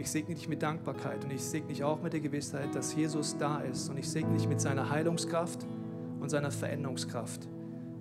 ich 0.05 0.11
segne 0.11 0.35
dich 0.35 0.49
mit 0.49 0.63
Dankbarkeit 0.63 1.25
und 1.25 1.33
ich 1.33 1.43
segne 1.43 1.69
dich 1.69 1.83
auch 1.83 2.03
mit 2.03 2.13
der 2.13 2.21
Gewissheit, 2.21 2.75
dass 2.75 2.95
Jesus 2.95 3.39
da 3.39 3.61
ist. 3.61 3.89
Und 3.89 3.99
ich 3.99 4.09
segne 4.09 4.37
dich 4.37 4.47
mit 4.47 4.61
seiner 4.61 4.91
Heilungskraft 4.91 5.67
und 6.21 6.29
seiner 6.29 6.51
Veränderungskraft, 6.51 7.49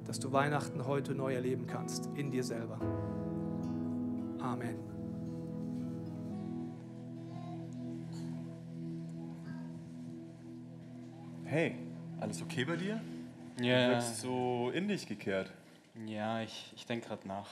dass 0.05 0.19
du 0.19 0.31
Weihnachten 0.33 0.85
heute 0.85 1.15
neu 1.15 1.33
erleben 1.33 1.65
kannst 1.65 2.09
in 2.15 2.29
dir 2.29 2.43
selber. 2.43 2.77
Amen. 4.39 4.75
Hey, 11.45 11.75
alles 12.19 12.41
okay 12.41 12.65
bei 12.65 12.75
dir? 12.75 12.99
Ja. 13.59 13.87
Du 13.87 13.91
wirkst 13.93 14.21
so 14.21 14.71
in 14.73 14.87
dich 14.87 15.07
gekehrt. 15.07 15.51
Ja, 16.05 16.41
ich, 16.41 16.71
ich 16.75 16.85
denke 16.85 17.07
gerade 17.07 17.27
nach. 17.27 17.49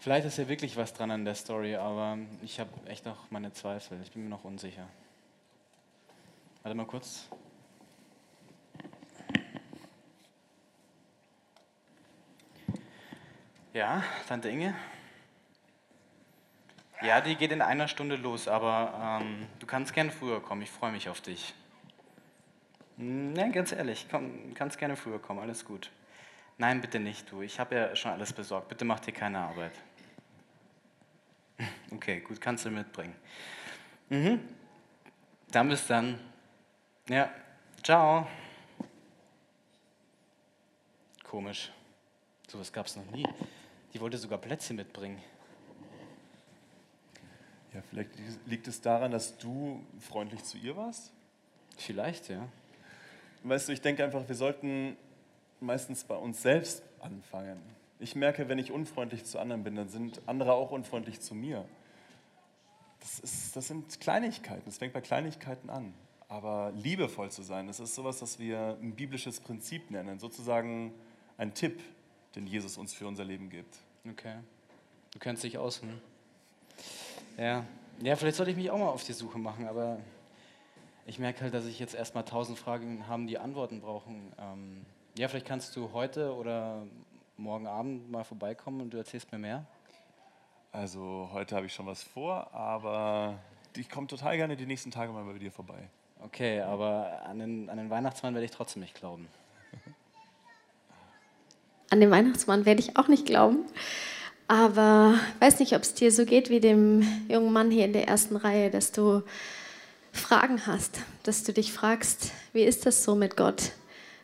Vielleicht 0.00 0.26
ist 0.26 0.38
ja 0.38 0.48
wirklich 0.48 0.76
was 0.76 0.92
dran 0.94 1.10
an 1.10 1.24
der 1.24 1.34
Story, 1.34 1.76
aber 1.76 2.18
ich 2.42 2.58
habe 2.58 2.70
echt 2.86 3.06
noch 3.06 3.30
meine 3.30 3.52
Zweifel. 3.52 4.00
Ich 4.02 4.10
bin 4.10 4.24
mir 4.24 4.30
noch 4.30 4.44
unsicher. 4.44 4.88
Warte 6.62 6.76
mal 6.76 6.86
kurz. 6.86 7.28
Ja, 13.72 14.02
Tante 14.28 14.48
Inge? 14.48 14.74
Ja, 17.00 17.20
die 17.20 17.36
geht 17.36 17.52
in 17.52 17.62
einer 17.62 17.88
Stunde 17.88 18.16
los, 18.16 18.48
aber 18.48 19.20
ähm, 19.22 19.46
du 19.58 19.66
kannst 19.66 19.92
gerne 19.94 20.10
früher 20.10 20.42
kommen. 20.42 20.62
Ich 20.62 20.70
freue 20.70 20.92
mich 20.92 21.08
auf 21.08 21.20
dich. 21.20 21.54
Nein, 23.04 23.50
ganz 23.50 23.72
ehrlich, 23.72 24.06
komm, 24.08 24.54
kannst 24.54 24.78
gerne 24.78 24.94
früher 24.94 25.18
kommen, 25.18 25.40
alles 25.40 25.64
gut. 25.64 25.90
Nein, 26.56 26.80
bitte 26.80 27.00
nicht, 27.00 27.28
du. 27.32 27.42
Ich 27.42 27.58
habe 27.58 27.74
ja 27.74 27.96
schon 27.96 28.12
alles 28.12 28.32
besorgt. 28.32 28.68
Bitte 28.68 28.84
mach 28.84 29.00
dir 29.00 29.12
keine 29.12 29.38
Arbeit. 29.38 29.72
Okay, 31.92 32.20
gut, 32.20 32.40
kannst 32.40 32.64
du 32.64 32.70
mitbringen. 32.70 33.14
Mhm. 34.08 34.40
Dann 35.50 35.68
bis 35.68 35.86
dann. 35.86 36.18
Ja, 37.08 37.30
ciao. 37.82 38.26
Komisch. 41.22 41.70
Sowas 42.48 42.72
gab 42.72 42.86
es 42.86 42.96
noch 42.96 43.10
nie. 43.10 43.26
Die 43.92 44.00
wollte 44.00 44.16
sogar 44.16 44.38
Plätzchen 44.38 44.76
mitbringen. 44.76 45.22
Ja, 47.74 47.82
vielleicht 47.90 48.10
liegt 48.46 48.66
es 48.68 48.80
daran, 48.80 49.10
dass 49.10 49.36
du 49.36 49.84
freundlich 50.00 50.42
zu 50.44 50.56
ihr 50.56 50.76
warst? 50.76 51.12
Vielleicht, 51.76 52.28
ja. 52.30 52.48
Weißt 53.44 53.68
du, 53.68 53.72
ich 53.72 53.80
denke 53.80 54.04
einfach, 54.04 54.28
wir 54.28 54.34
sollten 54.34 54.96
meistens 55.60 56.04
bei 56.04 56.16
uns 56.16 56.42
selbst 56.42 56.82
anfangen. 57.00 57.60
Ich 57.98 58.14
merke, 58.14 58.48
wenn 58.48 58.58
ich 58.58 58.72
unfreundlich 58.72 59.24
zu 59.24 59.38
anderen 59.38 59.64
bin, 59.64 59.76
dann 59.76 59.88
sind 59.88 60.20
andere 60.26 60.52
auch 60.54 60.70
unfreundlich 60.70 61.20
zu 61.20 61.34
mir. 61.34 61.64
Das, 63.00 63.20
ist, 63.20 63.56
das 63.56 63.68
sind 63.68 64.00
Kleinigkeiten, 64.00 64.68
es 64.68 64.78
fängt 64.78 64.92
bei 64.92 65.00
Kleinigkeiten 65.00 65.70
an. 65.70 65.92
Aber 66.28 66.72
liebevoll 66.74 67.30
zu 67.30 67.42
sein, 67.42 67.66
das 67.66 67.78
ist 67.78 67.94
sowas, 67.94 68.22
was 68.22 68.38
wir 68.38 68.78
ein 68.80 68.92
biblisches 68.92 69.40
Prinzip 69.40 69.90
nennen, 69.90 70.18
sozusagen 70.18 70.94
ein 71.36 71.52
Tipp, 71.52 71.82
den 72.34 72.46
Jesus 72.46 72.78
uns 72.78 72.94
für 72.94 73.06
unser 73.06 73.24
Leben 73.24 73.50
gibt. 73.50 73.76
Okay. 74.08 74.36
Du 75.10 75.18
kennst 75.18 75.42
dich 75.44 75.58
aus, 75.58 75.82
hm? 75.82 76.00
Ja. 77.36 77.64
Ja, 78.00 78.16
vielleicht 78.16 78.36
sollte 78.36 78.50
ich 78.50 78.56
mich 78.56 78.70
auch 78.70 78.78
mal 78.78 78.88
auf 78.88 79.04
die 79.04 79.12
Suche 79.12 79.38
machen, 79.38 79.68
aber 79.68 79.98
ich 81.06 81.18
merke 81.18 81.42
halt, 81.42 81.54
dass 81.54 81.66
ich 81.66 81.78
jetzt 81.78 81.94
erstmal 81.94 82.24
tausend 82.24 82.58
Fragen 82.58 83.06
habe, 83.08 83.26
die 83.26 83.38
Antworten 83.38 83.80
brauchen. 83.80 84.32
Ähm, 84.38 84.86
ja, 85.16 85.28
vielleicht 85.28 85.46
kannst 85.46 85.74
du 85.76 85.92
heute 85.92 86.34
oder 86.34 86.86
morgen 87.36 87.66
Abend 87.66 88.10
mal 88.10 88.24
vorbeikommen 88.24 88.80
und 88.80 88.90
du 88.90 88.98
erzählst 88.98 89.30
mir 89.32 89.38
mehr? 89.38 89.66
Also 90.70 91.28
heute 91.32 91.54
habe 91.56 91.66
ich 91.66 91.74
schon 91.74 91.86
was 91.86 92.02
vor, 92.02 92.52
aber 92.54 93.38
ich 93.76 93.90
komme 93.90 94.06
total 94.06 94.36
gerne 94.36 94.56
die 94.56 94.66
nächsten 94.66 94.90
Tage 94.90 95.12
mal 95.12 95.24
bei 95.24 95.38
dir 95.38 95.52
vorbei. 95.52 95.88
Okay, 96.24 96.60
aber 96.60 97.22
an 97.26 97.38
den, 97.38 97.68
an 97.68 97.76
den 97.76 97.90
Weihnachtsmann 97.90 98.32
werde 98.34 98.44
ich 98.44 98.52
trotzdem 98.52 98.82
nicht 98.82 98.94
glauben. 98.94 99.28
An 101.90 102.00
den 102.00 102.10
Weihnachtsmann 102.10 102.64
werde 102.64 102.80
ich 102.80 102.96
auch 102.96 103.08
nicht 103.08 103.26
glauben. 103.26 103.66
Aber 104.48 105.14
weiß 105.40 105.60
nicht, 105.60 105.74
ob 105.74 105.82
es 105.82 105.92
dir 105.92 106.10
so 106.10 106.24
geht 106.24 106.48
wie 106.48 106.60
dem 106.60 107.02
jungen 107.28 107.52
Mann 107.52 107.70
hier 107.70 107.84
in 107.84 107.92
der 107.92 108.08
ersten 108.08 108.36
Reihe, 108.36 108.70
dass 108.70 108.92
du 108.92 109.22
Fragen 110.12 110.66
hast, 110.66 111.00
dass 111.22 111.42
du 111.42 111.52
dich 111.52 111.72
fragst, 111.72 112.30
wie 112.52 112.62
ist 112.62 112.86
das 112.86 113.02
so 113.02 113.14
mit 113.14 113.36
Gott? 113.36 113.72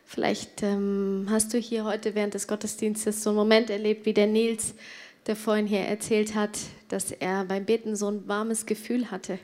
Vielleicht 0.05 0.63
ähm, 0.63 1.27
hast 1.29 1.53
du 1.53 1.57
hier 1.57 1.83
heute 1.83 2.15
während 2.15 2.35
des 2.35 2.47
Gottesdienstes 2.47 3.23
so 3.23 3.31
einen 3.31 3.37
Moment 3.37 3.69
erlebt, 3.69 4.05
wie 4.05 4.13
der 4.13 4.27
Nils, 4.27 4.75
der 5.25 5.35
vorhin 5.35 5.67
hier 5.67 5.81
erzählt 5.81 6.35
hat, 6.35 6.57
dass 6.87 7.11
er 7.11 7.45
beim 7.45 7.65
Beten 7.65 7.95
so 7.95 8.09
ein 8.09 8.27
warmes 8.27 8.65
Gefühl 8.65 9.11
hatte. 9.11 9.39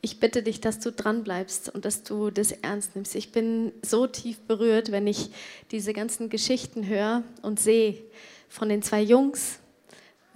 Ich 0.00 0.20
bitte 0.20 0.42
dich, 0.42 0.60
dass 0.60 0.78
du 0.78 0.92
dranbleibst 0.92 1.70
und 1.74 1.84
dass 1.84 2.02
du 2.02 2.30
das 2.30 2.52
ernst 2.52 2.94
nimmst. 2.94 3.14
Ich 3.14 3.32
bin 3.32 3.72
so 3.82 4.06
tief 4.06 4.38
berührt, 4.40 4.92
wenn 4.92 5.06
ich 5.06 5.30
diese 5.70 5.92
ganzen 5.92 6.28
Geschichten 6.28 6.86
höre 6.86 7.24
und 7.42 7.58
sehe 7.58 7.98
von 8.48 8.68
den 8.68 8.82
zwei 8.82 9.02
Jungs 9.02 9.58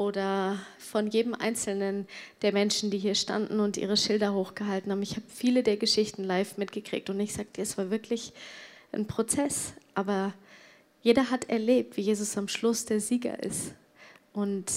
oder 0.02 0.58
von 0.78 1.06
jedem 1.06 1.34
einzelnen 1.34 2.06
der 2.42 2.52
Menschen, 2.52 2.90
die 2.90 2.98
hier 2.98 3.14
standen 3.14 3.60
und 3.60 3.76
ihre 3.76 3.96
Schilder 3.96 4.34
hochgehalten 4.34 4.90
haben. 4.90 5.02
Ich 5.02 5.12
habe 5.12 5.26
viele 5.28 5.62
der 5.62 5.76
Geschichten 5.76 6.24
live 6.24 6.58
mitgekriegt 6.58 7.08
und 7.08 7.20
ich 7.20 7.32
sage 7.32 7.48
dir, 7.56 7.62
es 7.62 7.78
war 7.78 7.90
wirklich 7.90 8.32
ein 8.92 9.06
Prozess, 9.06 9.72
aber 9.94 10.34
jeder 11.02 11.30
hat 11.30 11.48
erlebt, 11.48 11.96
wie 11.96 12.02
Jesus 12.02 12.36
am 12.36 12.48
Schluss 12.48 12.84
der 12.84 13.00
Sieger 13.00 13.42
ist 13.42 13.72
und 14.32 14.70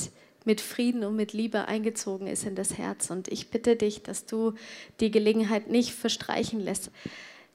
mit 0.45 0.61
Frieden 0.61 1.03
und 1.03 1.15
mit 1.15 1.33
Liebe 1.33 1.67
eingezogen 1.67 2.27
ist 2.27 2.45
in 2.45 2.55
das 2.55 2.77
Herz. 2.77 3.09
Und 3.09 3.27
ich 3.27 3.49
bitte 3.49 3.75
dich, 3.75 4.03
dass 4.03 4.25
du 4.25 4.53
die 4.99 5.11
Gelegenheit 5.11 5.69
nicht 5.69 5.91
verstreichen 5.91 6.59
lässt. 6.59 6.91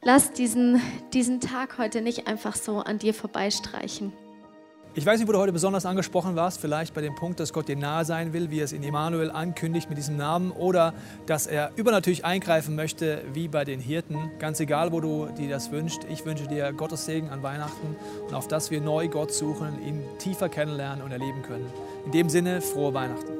Lass 0.02 0.33
diesen, 0.33 0.80
diesen 1.12 1.40
Tag 1.40 1.78
heute 1.78 2.00
nicht 2.00 2.26
einfach 2.26 2.56
so 2.56 2.78
an 2.78 2.98
dir 2.98 3.14
vorbeistreichen. 3.14 4.12
Ich 4.92 5.07
weiß 5.07 5.20
nicht, 5.20 5.29
wo 5.29 5.33
du 5.33 5.38
heute 5.38 5.53
besonders 5.53 5.87
angesprochen 5.87 6.35
warst, 6.35 6.61
vielleicht 6.61 6.94
bei 6.94 7.00
dem 7.00 7.14
Punkt, 7.14 7.38
dass 7.38 7.53
Gott 7.53 7.68
dir 7.68 7.76
nahe 7.76 8.05
sein 8.05 8.33
will, 8.33 8.50
wie 8.50 8.59
er 8.59 8.64
es 8.64 8.72
in 8.72 8.83
Emanuel 8.83 9.31
ankündigt 9.31 9.88
mit 9.88 9.96
diesem 9.96 10.16
Namen, 10.16 10.50
oder 10.50 10.94
dass 11.26 11.46
er 11.46 11.70
übernatürlich 11.76 12.24
eingreifen 12.24 12.74
möchte, 12.74 13.22
wie 13.33 13.46
bei 13.46 13.64
den 13.64 13.79
Hirten. 13.79 14.33
Ganz 14.40 14.59
egal, 14.59 14.90
wo 14.90 15.00
du 15.00 15.29
dir 15.38 15.48
das 15.48 15.70
wünschst. 15.70 16.00
Ich 16.11 16.26
wünsche 16.26 16.48
dir 16.48 16.72
Gottes 16.72 17.07
Segen 17.07 17.31
an 17.31 17.40
Weihnachten 17.44 17.94
und 18.26 18.35
auf 18.35 18.48
dass 18.48 18.72
wir 18.72 18.81
neu 18.81 19.07
Gott 19.07 19.33
suchen, 19.33 19.81
ihn 19.87 20.03
tiefer 20.18 20.48
kennenlernen 20.48 21.05
und 21.05 21.12
erleben 21.12 21.42
können. 21.42 21.66
In 22.07 22.11
dem 22.11 22.29
Sinne, 22.29 22.61
frohe 22.61 22.92
Weihnachten. 22.92 23.39